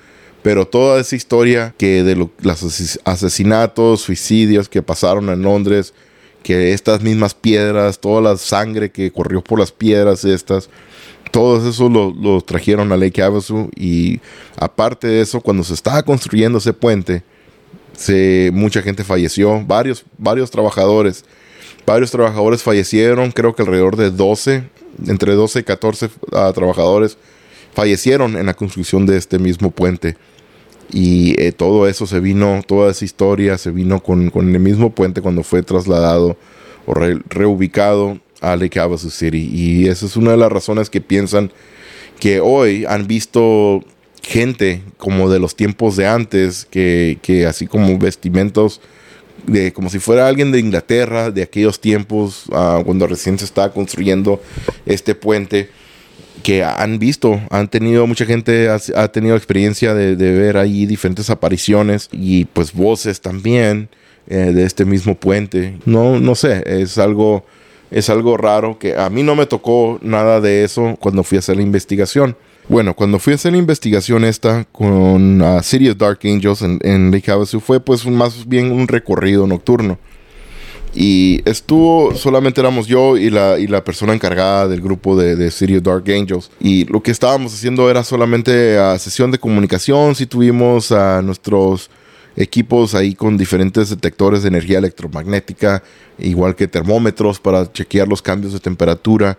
Pero 0.43 0.66
toda 0.66 1.01
esa 1.01 1.16
historia 1.16 1.75
que 1.77 2.03
de 2.03 2.16
los 2.16 2.31
asesinatos, 3.05 4.01
suicidios 4.01 4.69
que 4.69 4.83
pasaron 4.83 5.29
en 5.29 5.43
Londres, 5.43 5.93
que 6.42 6.72
estas 6.72 7.03
mismas 7.03 7.35
piedras, 7.35 7.98
toda 7.98 8.20
la 8.20 8.37
sangre 8.37 8.90
que 8.90 9.11
corrió 9.12 9.42
por 9.42 9.59
las 9.59 9.72
piedras 9.72 10.24
estas, 10.24 10.70
todo 11.31 11.68
eso 11.68 11.88
lo, 11.88 12.40
trajeron 12.40 12.92
a 12.92 12.96
Lake 12.96 13.22
Havasu 13.22 13.70
y 13.76 14.20
aparte 14.57 15.07
de 15.07 15.20
eso, 15.20 15.40
cuando 15.40 15.62
se 15.64 15.74
estaba 15.74 16.03
construyendo 16.03 16.59
ese 16.59 16.72
puente, 16.72 17.22
se, 17.96 18.50
mucha 18.53 18.83
gente 18.83 19.05
falleció, 19.05 19.64
varios, 19.64 20.05
varios 20.18 20.50
trabajadores, 20.50 21.24
varios 21.87 22.11
trabajadores 22.11 22.62
fallecieron, 22.62 23.31
creo 23.31 23.55
que 23.55 23.62
alrededor 23.62 23.96
de 23.96 24.11
12, 24.11 24.64
entre 25.07 25.35
12 25.35 25.61
y 25.61 25.62
14 25.62 26.11
ah, 26.33 26.53
trabajadores 26.55 27.16
fallecieron 27.74 28.37
en 28.37 28.46
la 28.46 28.55
construcción 28.55 29.07
de 29.07 29.16
este 29.16 29.38
mismo 29.38 29.70
puente. 29.70 30.16
Y 30.92 31.40
eh, 31.40 31.53
todo 31.53 31.87
eso 31.87 32.07
se 32.07 32.20
vino, 32.20 32.62
toda 32.66 32.90
esa 32.90 33.05
historia 33.05 33.59
se 33.59 33.70
vino 33.70 34.03
con, 34.03 34.31
con 34.31 34.53
el 34.55 34.61
mismo 34.61 34.90
puente 34.90 35.20
cuando 35.20 35.42
fue 35.42 35.62
trasladado 35.62 36.37
o 36.87 36.94
reubicado 36.94 38.18
a 38.40 38.57
Lake 38.57 38.81
Havasu 38.81 39.11
City. 39.11 39.48
Y 39.53 39.88
esa 39.88 40.07
es 40.07 40.16
una 40.16 40.33
de 40.33 40.37
las 40.37 40.50
razones 40.50 40.90
que 40.90 41.00
piensan 41.00 41.53
que 42.18 42.40
hoy 42.40 42.85
han 42.87 43.07
visto 43.07 43.83
gente 44.22 44.83
como 44.98 45.31
de 45.31 45.38
los 45.38 45.57
tiempos 45.57 45.96
de 45.96 46.07
antes, 46.07 46.66
que, 46.70 47.18
que 47.22 47.46
así 47.46 47.66
como 47.66 47.96
vestimentos, 47.98 48.81
de, 49.46 49.72
como 49.72 49.88
si 49.88 49.98
fuera 49.98 50.29
alguien 50.29 50.53
de 50.53 50.61
Inglaterra, 50.61 51.31
de 51.31 51.42
aquellos 51.42 51.81
tiempos, 51.81 52.44
uh, 52.48 52.85
cuando 52.85 53.07
recién 53.07 53.38
se 53.38 53.44
estaba 53.44 53.72
construyendo 53.72 54.42
este 54.87 55.14
puente 55.14 55.70
que 56.40 56.64
han 56.64 56.98
visto, 56.98 57.40
han 57.50 57.68
tenido, 57.68 58.07
mucha 58.07 58.26
gente 58.26 58.68
ha, 58.68 59.09
tenido 59.09 59.37
experiencia 59.37 59.94
de, 59.94 60.14
ver 60.14 60.57
ahí 60.57 60.87
diferentes 60.87 61.31
apariciones 61.31 62.09
y 62.12 62.44
pues 62.46 62.72
voces 62.72 63.20
también 63.20 63.88
eh, 64.26 64.53
de 64.53 64.64
este 64.64 64.85
mismo 64.85 65.14
puente. 65.14 65.79
No, 65.85 66.20
no 66.20 66.35
sé, 66.35 66.62
es 66.66 66.98
algo, 66.98 67.44
es 67.90 68.11
algo 68.11 68.37
raro 68.37 68.79
que 68.79 68.96
a 68.96 69.11
mí 69.11 69.22
no 69.22 69.35
me 69.35 69.46
tocó 69.46 69.98
nada 70.03 70.40
de 70.40 70.64
eso 70.64 70.96
cuando 71.00 71.22
fui 71.22 71.37
a 71.37 71.40
hacer 71.40 71.57
la 71.57 71.62
investigación. 71.62 72.37
Bueno, 72.68 72.94
cuando 72.94 73.18
fui 73.18 73.33
a 73.33 73.37
hacer 73.37 73.53
la 73.53 73.59
investigación 73.59 74.24
esta 74.24 74.64
con 74.70 75.42
uh, 75.42 75.62
City 75.62 75.88
of 75.88 75.96
Dark 75.96 76.20
Angels 76.24 76.62
en, 76.62 76.79
en 76.83 77.11
Lake 77.11 77.31
Havasu 77.31 77.59
fue 77.59 77.81
pues 77.81 78.07
más 78.07 78.46
bien 78.46 78.70
un 78.70 78.87
recorrido 78.87 79.46
nocturno. 79.46 79.98
Y 80.94 81.40
estuvo, 81.44 82.14
solamente 82.16 82.61
éramos 82.61 82.87
yo 82.87 83.16
y 83.16 83.31
la, 83.31 83.59
y 83.59 83.66
la 83.66 83.85
persona 83.85 84.12
encargada 84.12 84.66
del 84.66 84.81
grupo 84.81 85.16
de, 85.16 85.37
de 85.37 85.50
City 85.50 85.79
Dark 85.81 86.05
Angels. 86.09 86.50
Y 86.61 86.85
lo 86.87 87.03
que 87.03 87.11
estábamos 87.11 87.55
haciendo 87.55 87.88
era 87.90 88.03
solamente 88.03 88.79
a 88.79 88.98
sesión 88.98 89.31
de 89.31 89.38
comunicación. 89.38 90.14
Si 90.14 90.26
tuvimos 90.26 90.90
a 90.90 91.22
nuestros 91.22 91.90
equipos 92.37 92.94
ahí 92.94 93.14
con 93.14 93.37
diferentes 93.37 93.90
detectores 93.90 94.42
de 94.42 94.48
energía 94.48 94.79
electromagnética, 94.79 95.83
igual 96.18 96.55
que 96.57 96.68
termómetros 96.68 97.38
para 97.38 97.70
chequear 97.72 98.09
los 98.09 98.22
cambios 98.22 98.53
de 98.53 98.61
temperatura 98.61 99.38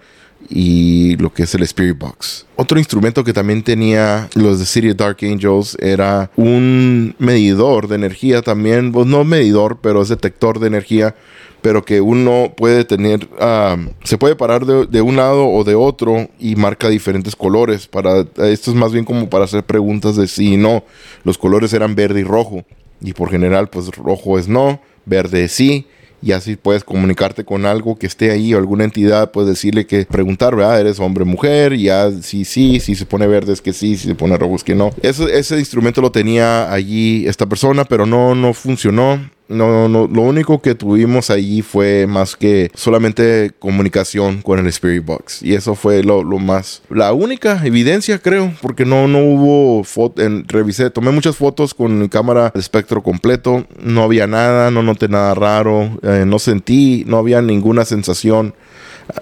y 0.50 1.16
lo 1.18 1.34
que 1.34 1.44
es 1.44 1.56
el 1.56 1.64
Spirit 1.64 1.98
Box. 1.98 2.46
Otro 2.56 2.78
instrumento 2.78 3.24
que 3.24 3.34
también 3.34 3.64
tenía 3.64 4.30
los 4.36 4.60
de 4.60 4.66
City 4.66 4.90
of 4.92 4.98
Dark 4.98 5.18
Angels 5.22 5.78
era 5.80 6.32
un 6.36 7.16
medidor 7.18 7.88
de 7.88 7.96
energía 7.96 8.42
también, 8.42 8.92
pues 8.92 9.08
no 9.08 9.24
medidor, 9.24 9.80
pero 9.82 10.02
es 10.02 10.10
detector 10.10 10.60
de 10.60 10.68
energía, 10.68 11.16
pero 11.62 11.84
que 11.84 12.02
uno 12.02 12.54
puede 12.56 12.86
tener, 12.86 13.28
ah, 13.40 13.78
se 14.04 14.18
puede 14.18 14.36
parar 14.36 14.66
de, 14.66 15.02
un 15.02 15.16
lado 15.16 15.48
o 15.48 15.64
de 15.64 15.76
otro 15.76 16.30
y 16.40 16.56
marca 16.56 16.90
diferentes 16.90 17.36
colores. 17.36 17.88
Para, 17.88 18.22
esto 18.22 18.72
es 18.72 18.76
más 18.76 18.92
bien 18.92 19.06
como 19.06 19.30
para 19.30 19.46
hacer 19.46 19.64
preguntas 19.64 20.16
de 20.16 20.28
sí 20.28 20.54
y 20.54 20.58
no. 20.58 20.84
Los 21.24 21.38
colores 21.38 21.74
eran 21.74 21.96
verde 21.96 22.22
y 22.22 22.24
rojo 22.24 22.66
y 23.02 23.14
por 23.14 23.30
general 23.30 23.70
pues 23.70 23.88
rojo 23.90 24.38
es 24.38 24.48
no, 24.48 24.82
verde 25.06 25.46
es 25.46 25.52
sí 25.54 25.88
y 26.22 26.34
así 26.34 26.56
puedes 26.56 26.84
comunicarte 26.84 27.44
con 27.44 27.66
algo 27.66 27.98
que 27.98 28.08
esté 28.08 28.32
ahí 28.32 28.54
o 28.54 28.58
alguna 28.58 28.84
entidad, 28.84 29.32
puedes 29.32 29.50
decirle 29.50 29.86
que 29.86 30.06
preguntar, 30.06 30.56
¿verdad? 30.56 30.80
¿Eres 30.80 31.00
hombre 31.00 31.26
mujer? 31.26 31.74
Y 31.74 31.84
ya, 31.84 32.12
sí, 32.22 32.46
sí, 32.46 32.80
si 32.80 32.96
se 32.96 33.06
pone 33.06 33.28
verde 33.28 33.54
es 33.54 33.62
que 33.62 33.74
sí, 33.74 33.98
si 33.98 34.08
se 34.08 34.16
pone 34.16 34.38
rojo 34.38 34.56
es 34.56 34.64
que 34.64 34.76
no. 34.76 34.92
Ese, 35.02 35.38
ese 35.38 35.58
instrumento 35.58 36.02
lo 36.02 36.12
tenía 36.12 36.72
allí 36.72 37.28
esta 37.28 37.48
persona, 37.48 37.86
pero 37.86 38.06
no, 38.06 38.36
no 38.36 38.54
funcionó. 38.54 39.20
No, 39.52 39.90
no, 39.90 40.08
lo 40.08 40.22
único 40.22 40.62
que 40.62 40.76
tuvimos 40.76 41.30
allí 41.30 41.62
fue 41.62 42.08
más 42.08 42.36
que 42.36 42.72
solamente 42.74 43.52
comunicación 43.60 44.42
con 44.42 44.60
el 44.60 44.68
Spirit 44.68 45.06
Box. 45.06 45.44
Y 45.44 45.54
eso 45.56 45.76
fue 45.76 46.04
lo, 46.04 46.24
lo 46.24 46.40
más, 46.40 46.82
la 46.90 47.12
única 47.14 47.66
evidencia, 47.66 48.20
creo, 48.20 48.54
porque 48.62 48.86
no, 48.86 49.08
no 49.08 49.20
hubo 49.20 49.84
foto, 49.84 50.22
revisé, 50.48 50.90
tomé 50.90 51.12
muchas 51.12 51.36
fotos 51.36 51.74
con 51.74 52.00
mi 52.00 52.10
cámara 52.10 52.52
de 52.54 52.60
espectro 52.60 53.04
completo. 53.04 53.66
No 53.80 54.04
había 54.04 54.26
nada, 54.26 54.72
no 54.72 54.84
noté 54.84 55.08
nada 55.10 55.34
raro, 55.34 56.00
eh, 56.02 56.24
no 56.26 56.40
sentí, 56.40 57.04
no 57.08 57.18
había 57.18 57.42
ninguna 57.42 57.86
sensación 57.86 58.56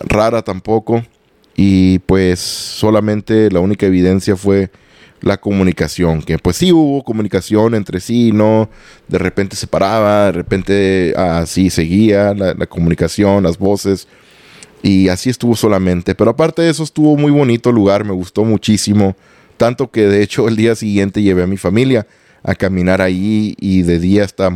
rara 0.07 0.43
tampoco. 0.43 1.03
Y 1.55 1.99
pues 1.99 2.39
solamente 2.39 3.51
la 3.51 3.59
única 3.59 3.85
evidencia 3.85 4.35
fue 4.35 4.69
la 5.21 5.38
comunicación, 5.38 6.21
que 6.21 6.38
pues 6.38 6.58
sí 6.58 6.71
hubo 6.71 7.03
comunicación 7.03 7.75
entre 7.75 7.99
sí, 7.99 8.32
¿no? 8.32 8.69
De 9.08 9.17
repente 9.17 9.55
se 9.55 9.67
paraba, 9.67 10.27
de 10.27 10.32
repente 10.32 11.13
así 11.17 11.69
seguía 11.69 12.34
la, 12.34 12.65
comunicación, 12.65 13.43
las 13.43 13.58
voces, 13.58 14.08
y 14.82 15.10
así 15.10 15.29
estuvo 15.29 15.55
solamente. 15.55 16.15
Pero 16.15 16.32
aparte 16.32 16.62
de 16.62 16.69
eso 16.69 16.84
estuvo 16.84 17.17
muy 17.17 17.32
bonito 17.32 17.71
lugar, 17.71 18.05
me 18.05 18.13
gustó 18.13 18.45
muchísimo, 18.45 19.15
tanto 19.58 19.91
que 19.91 20.08
de 20.08 20.23
hecho 20.23 20.47
el 20.47 20.55
día 20.55 20.75
siguiente 20.75 21.21
llevé 21.21 21.43
a 21.43 21.47
mi 21.47 21.58
familia 21.58 22.08
a 22.43 22.56
caminar 22.56 23.02
ahí 23.02 23.56
y 23.60 23.82
de 23.84 23.99
día 23.99 24.23
está 24.23 24.52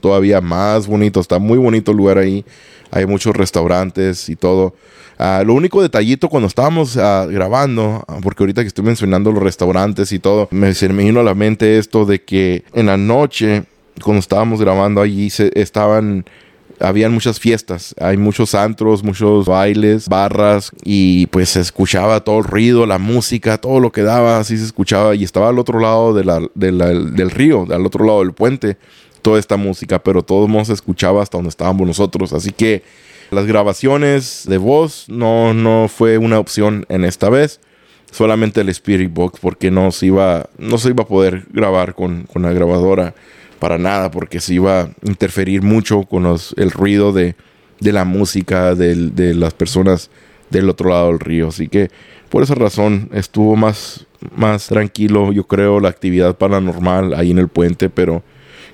todavía 0.00 0.40
más 0.40 0.86
bonito, 0.86 1.20
está 1.20 1.38
muy 1.38 1.58
bonito 1.58 1.92
el 1.92 1.96
lugar 1.96 2.18
ahí, 2.18 2.44
hay 2.90 3.06
muchos 3.06 3.36
restaurantes 3.36 4.28
y 4.28 4.36
todo. 4.36 4.74
Uh, 5.18 5.44
lo 5.44 5.54
único 5.54 5.82
detallito 5.82 6.28
cuando 6.28 6.46
estábamos 6.46 6.94
uh, 6.94 7.28
grabando, 7.28 8.04
porque 8.22 8.44
ahorita 8.44 8.62
que 8.62 8.68
estoy 8.68 8.84
mencionando 8.84 9.32
los 9.32 9.42
restaurantes 9.42 10.12
y 10.12 10.20
todo, 10.20 10.46
me, 10.52 10.74
se 10.74 10.88
me 10.88 11.02
vino 11.04 11.20
a 11.20 11.24
la 11.24 11.34
mente 11.34 11.78
esto 11.78 12.06
de 12.06 12.22
que 12.22 12.64
en 12.72 12.86
la 12.86 12.96
noche, 12.96 13.64
cuando 14.02 14.20
estábamos 14.20 14.60
grabando 14.60 15.00
allí, 15.00 15.28
se, 15.30 15.50
estaban 15.54 16.24
habían 16.80 17.12
muchas 17.12 17.40
fiestas, 17.40 17.94
hay 18.00 18.16
muchos 18.16 18.54
antros, 18.54 19.02
muchos 19.02 19.46
bailes, 19.46 20.08
barras 20.08 20.70
y 20.84 21.26
pues 21.26 21.50
se 21.50 21.60
escuchaba 21.60 22.20
todo 22.20 22.38
el 22.38 22.44
ruido, 22.44 22.86
la 22.86 22.98
música, 22.98 23.58
todo 23.58 23.80
lo 23.80 23.92
que 23.92 24.02
daba, 24.02 24.38
así 24.38 24.56
se 24.56 24.64
escuchaba 24.64 25.14
y 25.14 25.24
estaba 25.24 25.48
al 25.48 25.58
otro 25.58 25.80
lado 25.80 26.14
de 26.14 26.24
la, 26.24 26.40
de 26.54 26.72
la, 26.72 26.86
del 26.88 27.30
río, 27.30 27.66
al 27.70 27.86
otro 27.86 28.04
lado 28.04 28.20
del 28.20 28.32
puente, 28.32 28.76
toda 29.22 29.38
esta 29.38 29.56
música, 29.56 29.98
pero 29.98 30.22
todo 30.22 30.46
mundo 30.48 30.66
se 30.66 30.72
escuchaba 30.72 31.22
hasta 31.22 31.38
donde 31.38 31.50
estábamos 31.50 31.86
nosotros, 31.86 32.32
así 32.32 32.52
que 32.52 32.82
las 33.30 33.46
grabaciones 33.46 34.44
de 34.48 34.58
voz 34.58 35.04
no, 35.08 35.52
no 35.52 35.88
fue 35.88 36.18
una 36.18 36.38
opción 36.38 36.86
en 36.88 37.04
esta 37.04 37.28
vez. 37.28 37.60
Solamente 38.10 38.62
el 38.62 38.70
Spirit 38.70 39.12
Box 39.12 39.38
porque 39.38 39.70
no 39.70 39.92
se 39.92 40.06
iba, 40.06 40.48
no 40.56 40.78
se 40.78 40.88
iba 40.88 41.02
a 41.02 41.06
poder 41.06 41.44
grabar 41.50 41.94
con, 41.94 42.22
con 42.22 42.40
la 42.40 42.54
grabadora 42.54 43.14
para 43.58 43.78
nada 43.78 44.10
porque 44.10 44.40
se 44.40 44.54
iba 44.54 44.80
a 44.80 44.90
interferir 45.02 45.62
mucho 45.62 46.02
con 46.04 46.26
el 46.56 46.70
ruido 46.70 47.12
de, 47.12 47.34
la 47.80 48.04
música 48.04 48.74
de, 48.74 48.94
de 48.94 49.34
las 49.34 49.54
personas 49.54 50.10
del 50.50 50.68
otro 50.68 50.90
lado 50.90 51.08
del 51.08 51.20
río. 51.20 51.48
Así 51.48 51.68
que 51.68 51.90
por 52.28 52.42
esa 52.42 52.54
razón 52.54 53.08
estuvo 53.12 53.56
más, 53.56 54.06
más 54.34 54.68
tranquilo, 54.68 55.32
yo 55.32 55.44
creo, 55.44 55.80
la 55.80 55.88
actividad 55.88 56.36
paranormal 56.36 57.14
ahí 57.14 57.30
en 57.30 57.38
el 57.38 57.48
puente. 57.48 57.88
Pero 57.88 58.22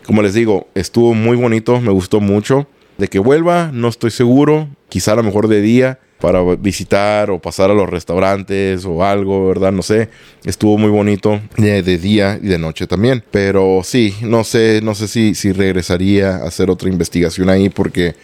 como 0.07 0.23
les 0.23 0.35
digo, 0.35 0.69
estuvo 0.75 1.15
muy 1.15 1.37
bonito, 1.37 1.81
me 1.81 1.93
gustó 1.93 2.21
mucho. 2.21 2.67
De 2.99 3.09
que 3.09 3.19
vuelva, 3.19 3.71
no 3.73 3.89
estoy 3.89 4.11
seguro. 4.11 4.69
Quizá 4.89 5.13
a 5.13 5.17
lo 5.17 5.25
mejor 5.25 5.49
de 5.49 5.61
día 5.61 5.99
para 6.25 6.43
visitar 6.57 7.31
o 7.31 7.39
pasar 7.39 7.71
a 7.71 7.75
los 7.75 7.87
restaurantes 7.87 8.87
o 8.87 9.05
algo, 9.05 9.47
¿verdad? 9.47 9.73
No 9.73 9.83
sé. 9.83 10.09
Estuvo 10.47 10.79
muy 10.79 10.89
bonito 10.89 11.39
de, 11.59 11.83
día 11.99 12.41
y 12.43 12.47
de 12.47 12.57
noche 12.57 12.87
también. 12.87 13.23
Pero 13.31 13.83
sí, 13.85 14.15
no 14.23 14.43
sé, 14.43 14.81
no 14.83 14.95
sé 14.95 15.07
si, 15.07 15.35
si 15.35 15.53
regresaría 15.53 16.37
a 16.37 16.47
hacer 16.47 16.71
otra 16.71 16.89
investigación 16.89 17.51
ahí 17.51 17.69
porque 17.69 18.15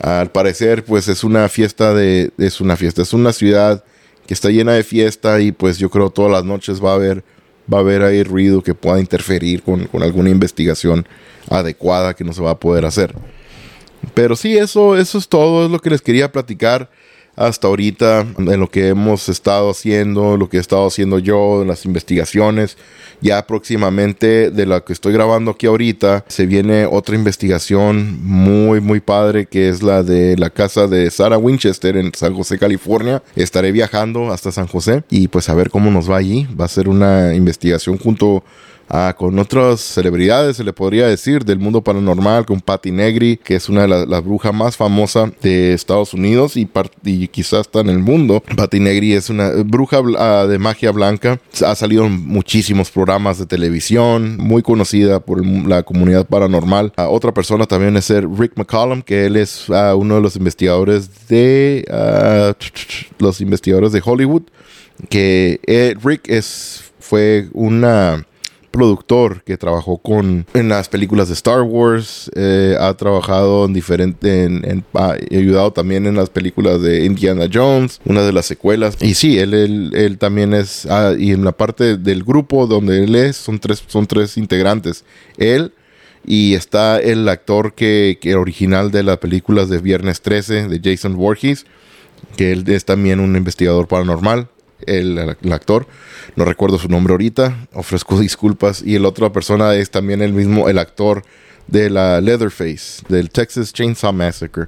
al 0.00 0.32
parecer 0.32 0.84
pues 0.84 1.06
es 1.06 1.22
una 1.22 1.48
fiesta 1.48 1.94
de... 1.94 2.32
Es 2.38 2.60
una 2.60 2.74
fiesta, 2.74 3.02
es 3.02 3.12
una 3.12 3.32
ciudad 3.32 3.84
que 4.26 4.34
está 4.34 4.48
llena 4.48 4.72
de 4.72 4.82
fiesta 4.82 5.40
y 5.40 5.52
pues 5.52 5.78
yo 5.78 5.90
creo 5.90 6.10
todas 6.10 6.32
las 6.32 6.44
noches 6.44 6.84
va 6.84 6.90
a 6.90 6.94
haber, 6.96 7.22
va 7.72 7.78
a 7.78 7.82
haber 7.82 8.02
ahí 8.02 8.24
ruido 8.24 8.64
que 8.64 8.74
pueda 8.74 8.98
interferir 8.98 9.62
con, 9.62 9.84
con 9.84 10.02
alguna 10.02 10.28
investigación 10.28 11.06
adecuada 11.48 12.14
que 12.14 12.24
no 12.24 12.32
se 12.32 12.42
va 12.42 12.50
a 12.50 12.58
poder 12.58 12.84
hacer. 12.84 13.14
Pero 14.12 14.34
sí, 14.34 14.58
eso, 14.58 14.96
eso 14.96 15.18
es 15.18 15.28
todo, 15.28 15.64
es 15.66 15.70
lo 15.70 15.78
que 15.78 15.90
les 15.90 16.02
quería 16.02 16.32
platicar 16.32 16.90
hasta 17.36 17.68
ahorita 17.68 18.26
en 18.38 18.60
lo 18.60 18.68
que 18.68 18.88
hemos 18.88 19.28
estado 19.28 19.70
haciendo, 19.70 20.36
lo 20.36 20.48
que 20.48 20.58
he 20.58 20.60
estado 20.60 20.86
haciendo 20.86 21.18
yo, 21.18 21.62
en 21.62 21.68
las 21.68 21.84
investigaciones. 21.84 22.76
Ya 23.20 23.46
próximamente 23.46 24.50
de 24.50 24.66
la 24.66 24.80
que 24.80 24.92
estoy 24.92 25.12
grabando 25.12 25.52
aquí 25.52 25.66
ahorita, 25.66 26.24
se 26.28 26.46
viene 26.46 26.84
otra 26.84 27.14
investigación 27.14 28.18
muy, 28.22 28.80
muy 28.80 29.00
padre, 29.00 29.46
que 29.46 29.68
es 29.68 29.82
la 29.82 30.02
de 30.02 30.36
la 30.36 30.50
casa 30.50 30.86
de 30.86 31.10
Sarah 31.10 31.38
Winchester 31.38 31.96
en 31.96 32.12
San 32.14 32.34
José, 32.34 32.58
California. 32.58 33.22
Estaré 33.34 33.72
viajando 33.72 34.30
hasta 34.32 34.52
San 34.52 34.66
José 34.66 35.04
y 35.10 35.28
pues 35.28 35.48
a 35.48 35.54
ver 35.54 35.70
cómo 35.70 35.90
nos 35.90 36.10
va 36.10 36.16
allí. 36.16 36.46
Va 36.60 36.66
a 36.66 36.68
ser 36.68 36.88
una 36.88 37.34
investigación 37.34 37.98
junto 37.98 38.44
Ah, 38.88 39.14
con 39.16 39.38
otras 39.38 39.80
celebridades, 39.80 40.56
se 40.56 40.64
le 40.64 40.72
podría 40.72 41.06
decir, 41.06 41.44
del 41.44 41.58
mundo 41.58 41.82
paranormal, 41.82 42.44
con 42.44 42.60
Patty 42.60 42.90
Negri, 42.90 43.38
que 43.42 43.56
es 43.56 43.68
una 43.68 43.82
de 43.82 43.88
las 43.88 44.08
la 44.08 44.20
brujas 44.20 44.54
más 44.54 44.76
famosas 44.76 45.30
de 45.40 45.72
Estados 45.72 46.14
Unidos 46.14 46.56
y, 46.56 46.68
y, 47.04 47.28
quizás 47.28 47.62
está 47.62 47.80
en 47.80 47.88
el 47.88 47.98
mundo. 47.98 48.42
Patty 48.56 48.80
Negri 48.80 49.14
es 49.14 49.30
una 49.30 49.50
bruja 49.64 50.00
uh, 50.00 50.46
de 50.46 50.58
magia 50.58 50.90
blanca, 50.92 51.40
ha 51.64 51.74
salido 51.74 52.06
en 52.06 52.26
muchísimos 52.26 52.90
programas 52.90 53.38
de 53.38 53.46
televisión, 53.46 54.36
muy 54.36 54.62
conocida 54.62 55.20
por 55.20 55.44
la 55.44 55.82
comunidad 55.82 56.26
paranormal. 56.26 56.92
Uh, 56.98 57.02
otra 57.02 57.32
persona 57.32 57.66
también 57.66 57.96
es 57.96 58.10
Rick 58.10 58.52
McCollum, 58.56 59.02
que 59.02 59.26
él 59.26 59.36
es 59.36 59.68
uno 59.68 60.16
de 60.16 60.20
los 60.20 60.36
investigadores 60.36 61.28
de 61.28 61.84
los 63.18 63.40
investigadores 63.40 63.92
de 63.92 64.02
Hollywood, 64.04 64.42
que 65.08 65.60
eh, 65.66 65.94
Rick 66.02 66.28
es, 66.28 66.92
fue 66.98 67.48
una 67.52 68.26
productor 68.74 69.44
que 69.44 69.56
trabajó 69.56 69.98
con 69.98 70.46
en 70.52 70.68
las 70.68 70.88
películas 70.88 71.28
de 71.28 71.34
Star 71.34 71.62
Wars, 71.62 72.28
eh, 72.34 72.76
ha 72.80 72.92
trabajado 72.94 73.66
en 73.66 73.72
diferente, 73.72 74.42
en, 74.42 74.84
ha 74.94 75.12
ayudado 75.30 75.72
también 75.72 76.06
en 76.06 76.16
las 76.16 76.28
películas 76.28 76.82
de 76.82 77.04
Indiana 77.04 77.48
Jones, 77.52 78.00
una 78.04 78.22
de 78.22 78.32
las 78.32 78.46
secuelas. 78.46 78.96
Y 79.00 79.14
sí, 79.14 79.38
él, 79.38 79.92
él, 79.94 80.18
también 80.18 80.52
es, 80.54 80.88
y 81.18 81.30
en 81.30 81.44
la 81.44 81.52
parte 81.52 81.96
del 81.96 82.24
grupo 82.24 82.66
donde 82.66 83.04
él 83.04 83.14
es, 83.14 83.36
son 83.36 83.60
tres, 83.60 83.84
son 83.86 84.08
tres 84.08 84.36
integrantes. 84.36 85.04
Él 85.38 85.72
y 86.26 86.54
está 86.54 86.98
el 86.98 87.28
actor 87.28 87.74
que, 87.74 88.18
que 88.20 88.34
original 88.34 88.90
de 88.90 89.04
las 89.04 89.18
películas 89.18 89.68
de 89.68 89.78
Viernes 89.78 90.20
13 90.20 90.66
de 90.66 90.80
Jason 90.82 91.14
Voorhees, 91.14 91.64
que 92.36 92.50
él 92.50 92.64
es 92.66 92.84
también 92.84 93.20
un 93.20 93.36
investigador 93.36 93.86
paranormal 93.86 94.48
el, 94.86 95.18
actor. 95.52 95.86
No 96.36 96.44
recuerdo 96.44 96.78
su 96.78 96.88
nombre 96.88 97.12
ahorita, 97.12 97.68
ofrezco 97.72 98.18
disculpas. 98.20 98.82
Y 98.84 98.96
el 98.96 99.04
otra 99.04 99.32
persona 99.32 99.74
es 99.74 99.90
también 99.90 100.22
el 100.22 100.32
mismo, 100.32 100.68
el 100.68 100.78
actor 100.78 101.22
de 101.66 101.90
la 101.90 102.20
Leatherface, 102.20 103.02
del 103.08 103.30
Texas 103.30 103.72
Chainsaw 103.72 104.12
Massacre. 104.12 104.66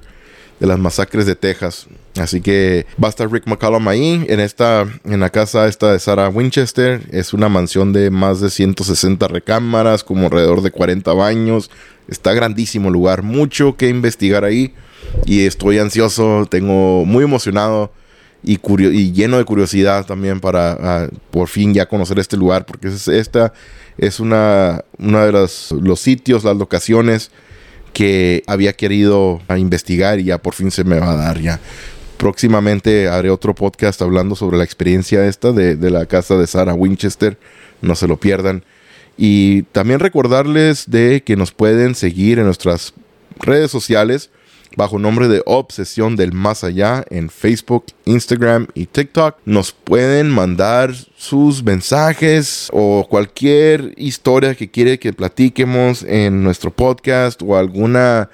de 0.59 0.65
las 0.65 0.79
masacres 0.79 1.25
de 1.27 1.35
Texas. 1.35 1.87
Así 2.17 2.41
que 2.41 2.87
va 3.01 3.07
a 3.07 3.09
estar 3.09 3.31
Rick 3.31 3.45
McCallum 3.45 3.87
ahí 3.87 4.25
en 4.27 4.39
esta 4.39 4.87
en 5.03 5.19
la 5.19 5.29
casa 5.29 5.67
esta 5.67 5.91
de 5.91 5.99
Sarah 5.99 6.29
Winchester. 6.29 7.01
Es 7.11 7.33
una 7.33 7.47
mansión 7.47 7.93
de 7.93 8.09
más 8.09 8.41
de 8.41 8.49
160 8.49 9.27
recámaras, 9.27 10.03
como 10.03 10.25
alrededor 10.25 10.61
de 10.61 10.71
40 10.71 11.13
baños. 11.13 11.69
Está 12.07 12.33
grandísimo 12.33 12.89
lugar, 12.89 13.21
mucho 13.21 13.77
que 13.77 13.89
investigar 13.89 14.45
ahí 14.45 14.73
y 15.25 15.45
estoy 15.45 15.79
ansioso, 15.79 16.47
tengo 16.49 17.05
muy 17.05 17.23
emocionado 17.23 17.91
y, 18.43 19.11
lleno 19.11 19.37
de 19.37 19.45
curiosidad 19.45 20.05
también 20.05 20.39
para 20.39 20.71
ah, 20.79 21.07
por 21.31 21.47
fin 21.47 21.73
ya 21.73 21.87
conocer 21.87 22.19
este 22.19 22.37
lugar 22.37 22.65
porque 22.65 22.87
esta 22.87 23.53
es 23.97 24.19
una, 24.19 24.83
una 24.99 25.25
de 25.25 25.31
los, 25.31 25.71
los 25.71 25.99
sitios, 25.99 26.43
las 26.43 26.55
locaciones 26.55 27.31
que 27.93 28.43
había 28.45 28.73
querido 28.73 29.41
investigar 29.57 30.19
y 30.19 30.25
ya 30.25 30.37
por 30.37 30.53
fin 30.53 30.69
se 30.69 30.83
me 30.83 30.99
va 30.99 31.11
a 31.11 31.15
dar 31.15 31.39
ya. 31.41 31.59
Próximamente 32.17 33.07
haré 33.07 33.29
otro 33.29 33.55
podcast 33.55 34.01
hablando 34.01 34.35
sobre 34.35 34.57
la 34.57 34.63
experiencia 34.63 35.25
esta 35.25 35.51
de, 35.51 35.75
de 35.75 35.89
la 35.89 36.05
casa 36.05 36.37
de 36.37 36.47
Sarah 36.47 36.73
Winchester. 36.73 37.37
No 37.81 37.95
se 37.95 38.07
lo 38.07 38.17
pierdan. 38.17 38.63
Y 39.17 39.63
también 39.63 39.99
recordarles 39.99 40.89
de 40.89 41.23
que 41.23 41.35
nos 41.35 41.51
pueden 41.51 41.95
seguir 41.95 42.37
en 42.37 42.45
nuestras 42.45 42.93
redes 43.39 43.71
sociales 43.71 44.29
bajo 44.77 44.99
nombre 44.99 45.27
de 45.27 45.41
Obsesión 45.47 46.15
del 46.15 46.33
Más 46.33 46.63
Allá 46.63 47.03
en 47.09 47.29
Facebook, 47.29 47.85
Instagram 48.05 48.67
y 48.75 48.85
TikTok. 48.85 49.37
Nos 49.43 49.71
pueden 49.71 50.29
mandar 50.29 50.93
sus 51.17 51.63
mensajes 51.63 52.69
o 52.71 53.07
cualquier 53.09 53.93
historia 53.97 54.53
que 54.53 54.69
quiere 54.69 54.99
que 54.99 55.13
platiquemos 55.13 56.03
en 56.03 56.43
nuestro 56.43 56.69
podcast 56.69 57.41
o 57.41 57.57
alguna 57.57 58.29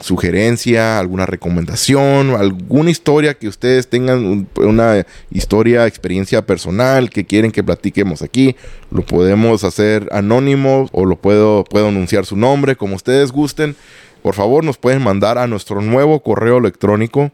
sugerencia, 0.00 0.98
alguna 0.98 1.26
recomendación, 1.26 2.30
alguna 2.30 2.90
historia 2.90 3.34
que 3.34 3.46
ustedes 3.46 3.88
tengan, 3.88 4.48
una 4.56 5.06
historia, 5.30 5.86
experiencia 5.86 6.44
personal 6.44 7.08
que 7.08 7.24
quieren 7.24 7.52
que 7.52 7.62
platiquemos 7.62 8.20
aquí, 8.20 8.56
lo 8.90 9.06
podemos 9.06 9.62
hacer 9.62 10.08
anónimo 10.10 10.88
o 10.90 11.04
lo 11.04 11.14
puedo, 11.14 11.62
puedo 11.62 11.86
anunciar 11.86 12.26
su 12.26 12.34
nombre, 12.34 12.74
como 12.74 12.96
ustedes 12.96 13.30
gusten 13.30 13.76
por 14.24 14.34
favor 14.34 14.64
nos 14.64 14.78
pueden 14.78 15.02
mandar 15.02 15.36
a 15.36 15.46
nuestro 15.46 15.82
nuevo 15.82 16.22
correo 16.22 16.56
electrónico 16.56 17.30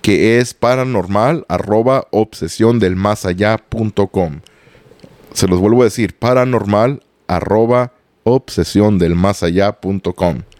que 0.00 0.38
es 0.38 0.54
paranormal 0.54 1.44
arroba 1.48 2.06
obsesión. 2.12 2.80
Se 5.32 5.48
los 5.48 5.58
vuelvo 5.58 5.80
a 5.80 5.86
decir, 5.86 6.14
paranormal 6.16 7.02
arroba 7.26 7.92
obsesión. 8.22 9.00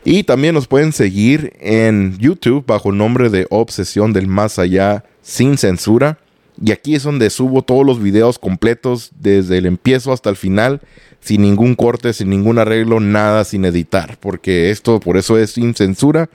Y 0.03 0.25
también 0.25 0.55
nos 0.57 0.67
pueden 0.67 0.93
seguir 0.93 1.53
en 1.61 2.19
YouTube 2.19 2.67
bajo 2.67 2.91
el 2.91 2.97
nombre 2.97 3.31
de 3.31 3.47
Obsesión 3.49 4.13
del 4.13 4.27
Más 4.27 4.59
Allá 4.59 5.05
sin 5.23 5.57
censura. 5.57 6.19
Y 6.61 6.73
aquí 6.73 6.97
es 6.97 7.05
donde 7.05 7.31
subo 7.31 7.63
todos 7.63 7.87
los 7.87 8.03
videos 8.03 8.41
completos 8.41 9.13
desde 9.21 9.59
el 9.59 9.67
empiezo 9.67 10.13
hasta 10.13 10.31
el 10.31 10.37
final 10.37 10.81
sin 11.21 11.43
ningún 11.43 11.75
corte, 11.75 12.13
sin 12.13 12.31
ningún 12.31 12.59
arreglo, 12.59 13.01
nada 13.01 13.45
sin 13.45 13.65
editar, 13.65 14.19
porque 14.21 14.71
esto 14.71 15.01
por 15.01 15.17
eso 15.17 15.39
es 15.39 15.53
sin 15.53 15.75
censura, 15.75 16.31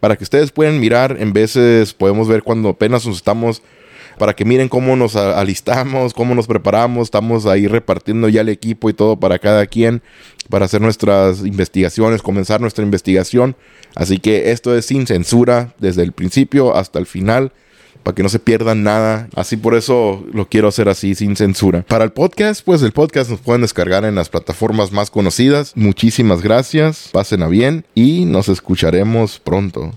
para 0.00 0.16
que 0.16 0.24
ustedes 0.24 0.50
puedan 0.50 0.80
mirar, 0.80 1.16
en 1.20 1.32
veces 1.32 1.92
podemos 1.92 2.26
ver 2.26 2.42
cuando 2.42 2.70
apenas 2.70 3.06
nos 3.06 3.16
estamos, 3.16 3.62
para 4.18 4.34
que 4.34 4.44
miren 4.44 4.68
cómo 4.68 4.96
nos 4.96 5.16
alistamos, 5.16 6.14
cómo 6.14 6.34
nos 6.34 6.46
preparamos, 6.46 7.04
estamos 7.04 7.46
ahí 7.46 7.66
repartiendo 7.66 8.28
ya 8.28 8.40
el 8.40 8.48
equipo 8.48 8.90
y 8.90 8.92
todo 8.92 9.18
para 9.18 9.38
cada 9.38 9.66
quien, 9.66 10.02
para 10.48 10.64
hacer 10.64 10.80
nuestras 10.80 11.40
investigaciones, 11.40 12.22
comenzar 12.22 12.60
nuestra 12.60 12.84
investigación. 12.84 13.56
Así 13.94 14.18
que 14.18 14.50
esto 14.50 14.76
es 14.76 14.86
sin 14.86 15.06
censura 15.06 15.74
desde 15.78 16.02
el 16.02 16.12
principio 16.12 16.76
hasta 16.76 16.98
el 16.98 17.06
final 17.06 17.52
para 18.02 18.14
que 18.14 18.22
no 18.22 18.28
se 18.28 18.38
pierdan 18.38 18.82
nada. 18.82 19.28
Así 19.34 19.56
por 19.56 19.74
eso 19.74 20.24
lo 20.32 20.48
quiero 20.48 20.68
hacer 20.68 20.88
así, 20.88 21.14
sin 21.14 21.36
censura. 21.36 21.84
Para 21.88 22.04
el 22.04 22.12
podcast, 22.12 22.62
pues 22.64 22.82
el 22.82 22.92
podcast 22.92 23.30
nos 23.30 23.40
pueden 23.40 23.62
descargar 23.62 24.04
en 24.04 24.14
las 24.14 24.28
plataformas 24.28 24.92
más 24.92 25.10
conocidas. 25.10 25.72
Muchísimas 25.76 26.42
gracias, 26.42 27.10
pasen 27.12 27.42
a 27.42 27.48
bien 27.48 27.84
y 27.94 28.24
nos 28.24 28.48
escucharemos 28.48 29.38
pronto. 29.38 29.92